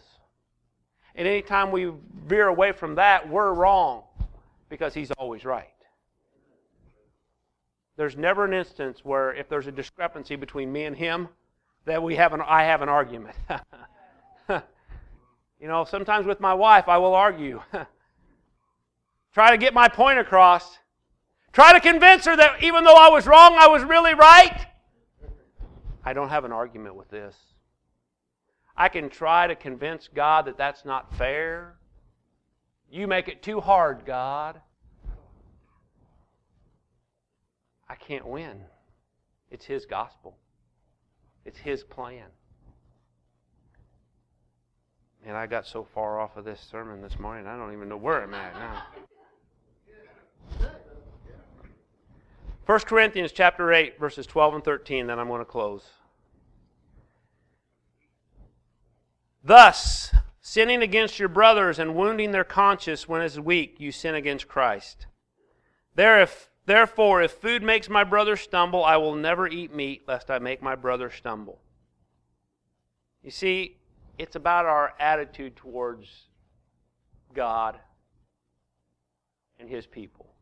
And 1.15 1.27
anytime 1.27 1.71
we 1.71 1.91
veer 2.27 2.49
away 2.49 2.73
from 2.73 2.97
that, 2.97 3.31
we're 3.31 3.55
wrong 3.55 4.03
because 4.69 4.93
He's 4.93 5.11
always 5.13 5.47
right. 5.47 5.72
There's 7.97 8.17
never 8.17 8.45
an 8.45 8.55
instance 8.55 9.01
where 9.05 9.35
if 9.35 9.49
there's 9.49 9.67
a 9.67 9.73
discrepancy 9.73 10.37
between 10.37 10.73
me 10.73 10.85
and 10.85 10.97
him, 10.97 11.29
that 11.85 12.03
we 12.03 12.17
have 12.17 12.33
an 12.33 12.41
I 12.41 12.65
have 12.65 12.83
an 12.83 12.89
argument. 12.89 13.37
you 14.49 15.69
know, 15.69 15.85
sometimes 15.85 16.27
with 16.27 16.41
my 16.41 16.55
wife 16.55 16.89
I 16.89 16.99
will 16.99 17.15
argue. 17.15 17.61
Try 19.35 19.51
to 19.51 19.57
get 19.57 19.75
my 19.75 19.89
point 19.89 20.19
across. 20.19 20.79
Try 21.53 21.73
to 21.73 21.81
convince 21.81 22.25
her 22.25 22.37
that 22.37 22.63
even 22.63 22.85
though 22.85 22.95
I 22.95 23.09
was 23.09 23.27
wrong, 23.27 23.57
I 23.59 23.69
was 23.69 23.83
really 23.83 24.15
right. 24.15 24.67
I 26.05 26.13
don't 26.13 26.31
have 26.31 26.45
an 26.45 26.53
argument 26.53 26.97
with 26.97 27.11
this. 27.11 27.37
I 28.77 28.89
can 28.89 29.09
try 29.11 29.47
to 29.47 29.55
convince 29.55 30.09
God 30.09 30.47
that 30.47 30.57
that's 30.57 30.85
not 30.85 31.15
fair. 31.15 31.77
You 32.91 33.07
make 33.07 33.29
it 33.29 33.43
too 33.43 33.61
hard, 33.61 34.05
God. 34.07 34.61
I 37.93 37.95
can't 37.97 38.27
win. 38.27 38.63
It's 39.51 39.67
His 39.67 39.85
gospel, 39.85 40.39
it's 41.45 41.59
His 41.59 41.85
plan. 41.85 42.25
And 45.27 45.37
I 45.37 45.47
got 45.47 45.67
so 45.67 45.85
far 45.85 46.19
off 46.19 46.39
of 46.39 46.47
this 46.47 46.59
sermon 46.59 47.03
this 47.03 47.19
morning, 47.19 47.47
I 47.47 47.55
don't 47.55 47.75
even 47.75 47.91
know 47.91 47.99
where 47.99 48.23
I'm 48.23 48.33
at 48.33 48.55
now. 48.55 48.83
1 52.65 52.81
Corinthians 52.81 53.31
chapter 53.31 53.71
8, 53.71 54.01
verses 54.01 54.27
12 54.27 54.55
and 54.55 54.65
13, 54.65 55.07
then 55.07 55.19
I'm 55.19 55.29
going 55.29 55.41
to 55.41 55.45
close. 55.45 55.85
Thus, 59.45 60.15
sinning 60.41 60.81
against 60.81 61.19
your 61.19 61.29
brothers 61.29 61.79
and 61.79 61.95
wounding 61.95 62.31
their 62.31 62.43
conscience 62.43 63.07
when 63.07 63.21
it 63.21 63.27
is 63.27 63.39
weak, 63.39 63.77
you 63.79 63.93
sin 63.93 64.15
against 64.15 64.49
Christ. 64.49 65.07
There, 65.95 66.23
if 66.23 66.49
Therefore, 66.65 67.23
if 67.23 67.33
food 67.33 67.63
makes 67.63 67.89
my 67.89 68.05
brother 68.05 68.37
stumble, 68.37 68.85
I 68.85 68.97
will 68.97 69.17
never 69.17 69.49
eat 69.49 69.75
meat, 69.75 70.03
lest 70.07 70.31
I 70.31 70.39
make 70.39 70.63
my 70.63 70.77
brother 70.77 71.11
stumble. 71.11 71.61
You 73.23 73.31
see, 73.31 73.79
it's 74.19 74.37
about 74.37 74.67
our 74.67 74.95
attitude 75.01 75.57
towards 75.57 76.29
God 77.35 77.79
and 79.59 79.69
His 79.69 79.87
people. 79.87 80.35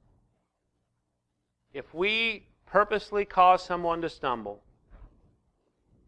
If 1.72 1.94
we 1.94 2.48
purposely 2.66 3.24
cause 3.24 3.64
someone 3.64 4.02
to 4.02 4.08
stumble, 4.08 4.62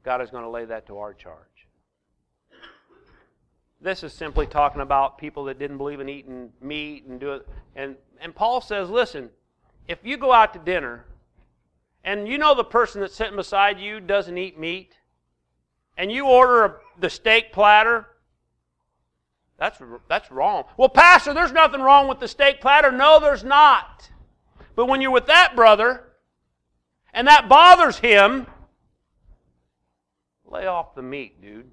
God 0.02 0.20
is 0.20 0.30
going 0.30 0.44
to 0.44 0.50
lay 0.50 0.64
that 0.64 0.86
to 0.86 0.98
our 0.98 1.14
charge. 1.14 1.68
This 3.80 4.02
is 4.04 4.12
simply 4.12 4.46
talking 4.46 4.80
about 4.80 5.18
people 5.18 5.44
that 5.44 5.58
didn't 5.58 5.78
believe 5.78 6.00
in 6.00 6.08
eating 6.08 6.52
meat 6.60 7.04
and 7.06 7.18
do 7.18 7.32
it. 7.32 7.48
And, 7.74 7.96
and 8.20 8.34
Paul 8.34 8.60
says, 8.60 8.88
listen, 8.90 9.30
if 9.88 9.98
you 10.02 10.16
go 10.16 10.32
out 10.32 10.52
to 10.54 10.58
dinner 10.58 11.04
and 12.04 12.26
you 12.26 12.38
know 12.38 12.54
the 12.54 12.64
person 12.64 13.00
that's 13.00 13.14
sitting 13.14 13.36
beside 13.36 13.78
you 13.78 14.00
doesn't 14.00 14.36
eat 14.36 14.58
meat, 14.58 14.96
and 15.96 16.10
you 16.10 16.26
order 16.26 16.64
a, 16.64 16.74
the 16.98 17.10
steak 17.10 17.52
platter, 17.52 18.06
that's, 19.58 19.78
that's 20.08 20.30
wrong. 20.30 20.64
Well, 20.76 20.88
Pastor, 20.88 21.32
there's 21.32 21.52
nothing 21.52 21.80
wrong 21.80 22.08
with 22.08 22.18
the 22.18 22.26
steak 22.26 22.60
platter. 22.60 22.90
No, 22.90 23.20
there's 23.20 23.44
not. 23.44 24.10
But 24.74 24.86
when 24.86 25.00
you're 25.00 25.12
with 25.12 25.26
that 25.26 25.54
brother 25.54 26.02
and 27.12 27.28
that 27.28 27.48
bothers 27.48 27.98
him, 27.98 28.46
lay 30.44 30.66
off 30.66 30.94
the 30.94 31.02
meat, 31.02 31.40
dude. 31.40 31.70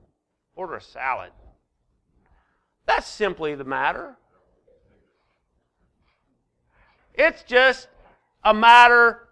Order 0.56 0.76
a 0.76 0.82
salad. 0.82 1.32
That's 2.86 3.08
simply 3.08 3.56
the 3.56 3.64
matter. 3.64 4.18
It's 7.14 7.44
just 7.44 7.88
a 8.44 8.54
matter 8.54 9.28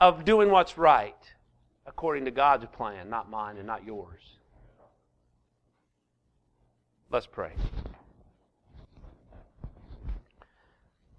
of 0.00 0.24
doing 0.24 0.50
what's 0.50 0.76
right 0.76 1.16
according 1.86 2.24
to 2.24 2.30
God's 2.30 2.66
plan, 2.72 3.10
not 3.10 3.30
mine 3.30 3.56
and 3.56 3.66
not 3.66 3.84
yours. 3.84 4.22
Let's 7.10 7.26
pray. 7.26 7.52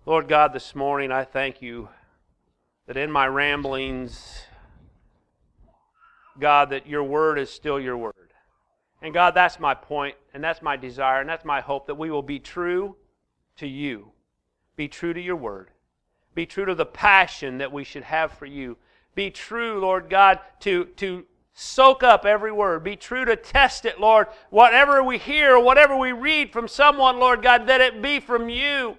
Lord 0.05 0.27
God, 0.27 0.53
this 0.53 0.73
morning 0.73 1.11
I 1.11 1.23
thank 1.23 1.61
you 1.61 1.89
that 2.87 2.97
in 2.97 3.11
my 3.11 3.27
ramblings, 3.27 4.43
God, 6.39 6.69
that 6.71 6.87
your 6.87 7.03
word 7.03 7.37
is 7.37 7.49
still 7.49 7.79
your 7.79 7.97
word. 7.97 8.15
And 9.01 9.13
God, 9.13 9.33
that's 9.33 9.59
my 9.59 9.73
point, 9.73 10.15
and 10.33 10.43
that's 10.43 10.61
my 10.61 10.77
desire, 10.77 11.21
and 11.21 11.29
that's 11.29 11.45
my 11.45 11.59
hope 11.59 11.87
that 11.87 11.95
we 11.95 12.11
will 12.11 12.21
be 12.21 12.39
true 12.39 12.95
to 13.57 13.67
you, 13.67 14.11
be 14.75 14.87
true 14.87 15.13
to 15.13 15.21
your 15.21 15.35
word. 15.35 15.69
Be 16.33 16.45
true 16.45 16.65
to 16.65 16.75
the 16.75 16.85
passion 16.85 17.57
that 17.57 17.71
we 17.71 17.83
should 17.83 18.03
have 18.03 18.31
for 18.31 18.45
you. 18.45 18.77
Be 19.15 19.29
true, 19.29 19.79
Lord 19.79 20.09
God, 20.09 20.39
to, 20.61 20.85
to 20.97 21.25
soak 21.53 22.03
up 22.03 22.25
every 22.25 22.51
word. 22.51 22.83
Be 22.83 22.95
true 22.95 23.25
to 23.25 23.35
test 23.35 23.85
it, 23.85 23.99
Lord. 23.99 24.27
Whatever 24.49 25.03
we 25.03 25.17
hear, 25.17 25.59
whatever 25.59 25.95
we 25.95 26.13
read 26.13 26.53
from 26.53 26.67
someone, 26.67 27.19
Lord 27.19 27.41
God, 27.41 27.67
that 27.67 27.81
it 27.81 28.01
be 28.01 28.19
from 28.19 28.49
you. 28.49 28.97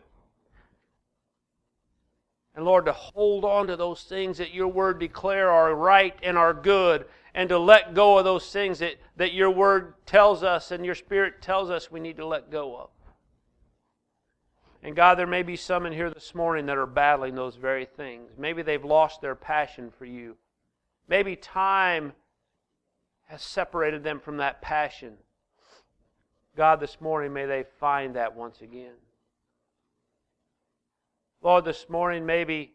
And 2.54 2.66
Lord, 2.66 2.84
to 2.84 2.92
hold 2.92 3.46
on 3.46 3.66
to 3.68 3.76
those 3.76 4.02
things 4.02 4.36
that 4.38 4.52
your 4.52 4.68
word 4.68 4.98
declare 4.98 5.50
are 5.50 5.74
right 5.74 6.14
and 6.22 6.36
are 6.36 6.52
good, 6.52 7.06
and 7.34 7.48
to 7.48 7.58
let 7.58 7.94
go 7.94 8.18
of 8.18 8.24
those 8.24 8.52
things 8.52 8.78
that, 8.80 8.96
that 9.16 9.32
your 9.32 9.50
word 9.50 9.94
tells 10.04 10.42
us 10.42 10.70
and 10.70 10.84
your 10.84 10.94
spirit 10.94 11.40
tells 11.40 11.70
us 11.70 11.90
we 11.90 11.98
need 11.98 12.18
to 12.18 12.26
let 12.26 12.50
go 12.50 12.76
of. 12.76 12.90
And 14.82 14.96
God, 14.96 15.16
there 15.16 15.26
may 15.26 15.44
be 15.44 15.56
some 15.56 15.86
in 15.86 15.92
here 15.92 16.10
this 16.10 16.34
morning 16.34 16.66
that 16.66 16.76
are 16.76 16.86
battling 16.86 17.36
those 17.36 17.54
very 17.54 17.84
things. 17.84 18.32
Maybe 18.36 18.62
they've 18.62 18.84
lost 18.84 19.20
their 19.20 19.36
passion 19.36 19.92
for 19.96 20.04
you. 20.04 20.36
Maybe 21.08 21.36
time 21.36 22.14
has 23.28 23.42
separated 23.42 24.02
them 24.02 24.18
from 24.18 24.38
that 24.38 24.60
passion. 24.60 25.14
God, 26.56 26.80
this 26.80 27.00
morning, 27.00 27.32
may 27.32 27.46
they 27.46 27.64
find 27.78 28.16
that 28.16 28.34
once 28.34 28.60
again. 28.60 28.94
Lord, 31.40 31.64
this 31.64 31.88
morning, 31.88 32.26
maybe 32.26 32.72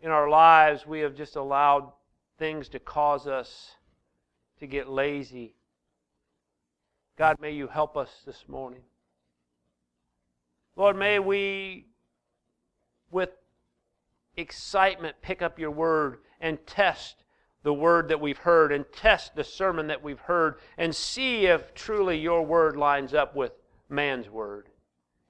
in 0.00 0.10
our 0.10 0.28
lives 0.28 0.86
we 0.86 1.00
have 1.00 1.14
just 1.14 1.36
allowed 1.36 1.92
things 2.38 2.68
to 2.70 2.78
cause 2.78 3.26
us 3.26 3.72
to 4.58 4.66
get 4.66 4.88
lazy. 4.88 5.54
God, 7.16 7.36
may 7.40 7.52
you 7.52 7.68
help 7.68 7.96
us 7.96 8.10
this 8.26 8.44
morning. 8.48 8.82
Lord, 10.80 10.96
may 10.96 11.18
we, 11.18 11.88
with 13.10 13.28
excitement, 14.34 15.16
pick 15.20 15.42
up 15.42 15.58
your 15.58 15.70
word 15.70 16.20
and 16.40 16.58
test 16.66 17.22
the 17.62 17.74
word 17.74 18.08
that 18.08 18.22
we've 18.22 18.38
heard 18.38 18.72
and 18.72 18.90
test 18.90 19.36
the 19.36 19.44
sermon 19.44 19.88
that 19.88 20.02
we've 20.02 20.20
heard 20.20 20.54
and 20.78 20.96
see 20.96 21.44
if 21.44 21.74
truly 21.74 22.16
your 22.16 22.46
word 22.46 22.78
lines 22.78 23.12
up 23.12 23.36
with 23.36 23.52
man's 23.90 24.30
word. 24.30 24.70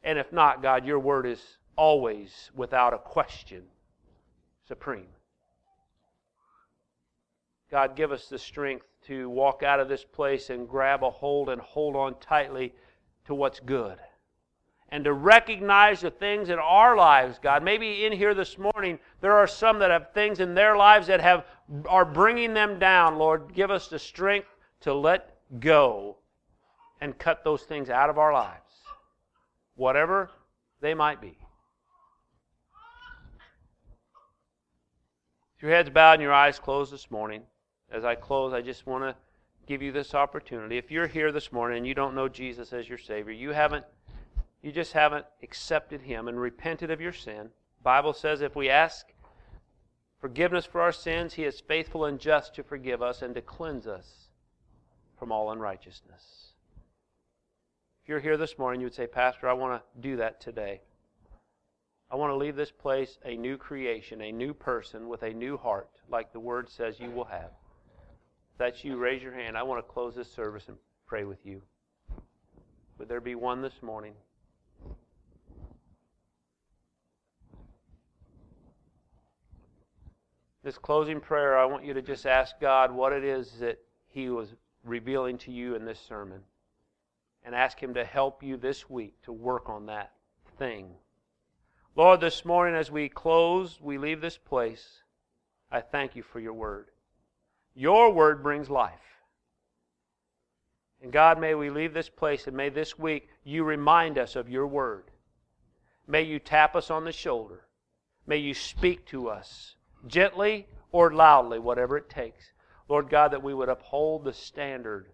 And 0.04 0.20
if 0.20 0.32
not, 0.32 0.62
God, 0.62 0.86
your 0.86 1.00
word 1.00 1.26
is 1.26 1.42
always, 1.74 2.52
without 2.54 2.94
a 2.94 2.98
question, 2.98 3.64
supreme. 4.68 5.08
God, 7.72 7.96
give 7.96 8.12
us 8.12 8.28
the 8.28 8.38
strength 8.38 8.86
to 9.08 9.28
walk 9.28 9.64
out 9.64 9.80
of 9.80 9.88
this 9.88 10.04
place 10.04 10.48
and 10.48 10.68
grab 10.68 11.02
a 11.02 11.10
hold 11.10 11.48
and 11.48 11.60
hold 11.60 11.96
on 11.96 12.20
tightly 12.20 12.72
to 13.24 13.34
what's 13.34 13.58
good. 13.58 13.98
And 14.92 15.04
to 15.04 15.12
recognize 15.12 16.00
the 16.00 16.10
things 16.10 16.48
in 16.48 16.58
our 16.58 16.96
lives, 16.96 17.38
God. 17.40 17.62
Maybe 17.62 18.04
in 18.04 18.12
here 18.12 18.34
this 18.34 18.58
morning, 18.58 18.98
there 19.20 19.34
are 19.34 19.46
some 19.46 19.78
that 19.78 19.90
have 19.90 20.12
things 20.12 20.40
in 20.40 20.54
their 20.54 20.76
lives 20.76 21.06
that 21.06 21.20
have, 21.20 21.44
are 21.86 22.04
bringing 22.04 22.54
them 22.54 22.78
down. 22.78 23.16
Lord, 23.16 23.54
give 23.54 23.70
us 23.70 23.86
the 23.86 23.98
strength 23.98 24.48
to 24.80 24.92
let 24.92 25.36
go 25.60 26.16
and 27.00 27.16
cut 27.18 27.44
those 27.44 27.62
things 27.62 27.88
out 27.88 28.10
of 28.10 28.18
our 28.18 28.32
lives, 28.32 28.70
whatever 29.76 30.30
they 30.80 30.92
might 30.92 31.20
be. 31.20 31.40
your 35.62 35.70
heads 35.70 35.90
bowed 35.90 36.14
and 36.14 36.22
your 36.22 36.32
eyes 36.32 36.58
closed 36.58 36.92
this 36.92 37.10
morning, 37.10 37.42
as 37.92 38.04
I 38.04 38.14
close, 38.14 38.52
I 38.52 38.62
just 38.62 38.86
want 38.86 39.04
to 39.04 39.14
give 39.66 39.82
you 39.82 39.92
this 39.92 40.14
opportunity. 40.14 40.78
If 40.78 40.90
you're 40.90 41.06
here 41.06 41.32
this 41.32 41.52
morning 41.52 41.78
and 41.78 41.86
you 41.86 41.94
don't 41.94 42.14
know 42.14 42.28
Jesus 42.28 42.72
as 42.72 42.88
your 42.88 42.98
Savior, 42.98 43.32
you 43.32 43.50
haven't, 43.50 43.84
you 44.62 44.72
just 44.72 44.92
haven't 44.92 45.26
accepted 45.42 46.02
Him 46.02 46.28
and 46.28 46.38
repented 46.38 46.90
of 46.90 47.00
your 47.00 47.12
sin. 47.12 47.50
Bible 47.82 48.12
says 48.12 48.40
if 48.40 48.54
we 48.54 48.68
ask 48.68 49.06
forgiveness 50.20 50.66
for 50.66 50.80
our 50.80 50.92
sins, 50.92 51.34
He 51.34 51.44
is 51.44 51.60
faithful 51.60 52.04
and 52.04 52.18
just 52.18 52.54
to 52.54 52.62
forgive 52.62 53.02
us 53.02 53.22
and 53.22 53.34
to 53.34 53.40
cleanse 53.40 53.86
us 53.86 54.28
from 55.18 55.32
all 55.32 55.50
unrighteousness. 55.50 56.52
If 58.02 58.08
you're 58.08 58.20
here 58.20 58.36
this 58.36 58.58
morning, 58.58 58.80
you 58.80 58.86
would 58.86 58.94
say, 58.94 59.06
Pastor, 59.06 59.48
I 59.48 59.52
want 59.52 59.80
to 59.80 60.00
do 60.00 60.16
that 60.16 60.40
today. 60.40 60.80
I 62.10 62.16
want 62.16 62.32
to 62.32 62.36
leave 62.36 62.56
this 62.56 62.72
place 62.72 63.18
a 63.24 63.36
new 63.36 63.56
creation, 63.56 64.20
a 64.20 64.32
new 64.32 64.52
person 64.52 65.08
with 65.08 65.22
a 65.22 65.32
new 65.32 65.56
heart, 65.56 65.90
like 66.08 66.32
the 66.32 66.40
Word 66.40 66.68
says 66.68 66.98
you 66.98 67.10
will 67.10 67.24
have. 67.24 67.52
If 68.52 68.58
that's 68.58 68.84
you, 68.84 68.96
raise 68.96 69.22
your 69.22 69.32
hand. 69.32 69.56
I 69.56 69.62
want 69.62 69.78
to 69.78 69.92
close 69.92 70.16
this 70.16 70.30
service 70.30 70.64
and 70.68 70.76
pray 71.06 71.24
with 71.24 71.46
you. 71.46 71.62
Would 72.98 73.08
there 73.08 73.20
be 73.20 73.36
one 73.36 73.62
this 73.62 73.80
morning? 73.80 74.14
This 80.62 80.78
closing 80.78 81.20
prayer, 81.20 81.58
I 81.58 81.64
want 81.64 81.84
you 81.84 81.94
to 81.94 82.02
just 82.02 82.26
ask 82.26 82.58
God 82.60 82.92
what 82.92 83.12
it 83.12 83.24
is 83.24 83.58
that 83.60 83.78
He 84.08 84.28
was 84.28 84.54
revealing 84.84 85.38
to 85.38 85.52
you 85.52 85.74
in 85.74 85.84
this 85.84 86.00
sermon. 86.00 86.40
And 87.44 87.54
ask 87.54 87.82
Him 87.82 87.94
to 87.94 88.04
help 88.04 88.42
you 88.42 88.56
this 88.56 88.90
week 88.90 89.14
to 89.22 89.32
work 89.32 89.68
on 89.68 89.86
that 89.86 90.12
thing 90.58 90.90
Lord, 91.96 92.20
this 92.20 92.44
morning 92.44 92.76
as 92.76 92.90
we 92.90 93.08
close, 93.08 93.80
we 93.80 93.98
leave 93.98 94.20
this 94.20 94.38
place, 94.38 95.02
I 95.72 95.80
thank 95.80 96.14
you 96.14 96.22
for 96.22 96.38
your 96.38 96.52
word. 96.52 96.86
Your 97.74 98.12
word 98.12 98.42
brings 98.42 98.70
life. 98.70 99.00
And 101.02 101.12
God, 101.12 101.40
may 101.40 101.54
we 101.54 101.70
leave 101.70 101.92
this 101.92 102.08
place 102.08 102.46
and 102.46 102.56
may 102.56 102.68
this 102.68 102.98
week 102.98 103.28
you 103.42 103.64
remind 103.64 104.18
us 104.18 104.36
of 104.36 104.48
your 104.48 104.66
word. 104.66 105.10
May 106.06 106.22
you 106.22 106.38
tap 106.38 106.76
us 106.76 106.90
on 106.90 107.04
the 107.04 107.12
shoulder. 107.12 107.66
May 108.26 108.36
you 108.36 108.54
speak 108.54 109.06
to 109.06 109.28
us 109.28 109.74
gently 110.06 110.66
or 110.92 111.12
loudly, 111.12 111.58
whatever 111.58 111.96
it 111.96 112.08
takes. 112.08 112.52
Lord 112.88 113.08
God, 113.08 113.32
that 113.32 113.42
we 113.42 113.54
would 113.54 113.68
uphold 113.68 114.24
the 114.24 114.32
standard 114.32 115.06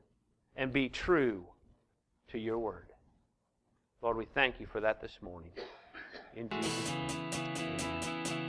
and 0.56 0.72
be 0.72 0.88
true 0.88 1.44
to 2.28 2.38
your 2.38 2.58
word. 2.58 2.88
Lord, 4.02 4.16
we 4.16 4.24
thank 4.24 4.60
you 4.60 4.66
for 4.66 4.80
that 4.80 5.00
this 5.00 5.18
morning 5.20 5.50
in 6.34 6.48
Jesus' 6.48 6.92
name. 6.92 7.26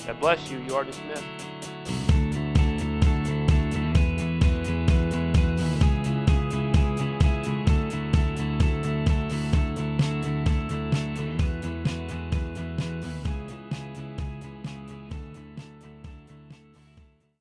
God 0.06 0.20
bless 0.20 0.52
you. 0.52 0.60
You 0.60 0.76
are 0.76 0.84
dismissed. 0.84 1.24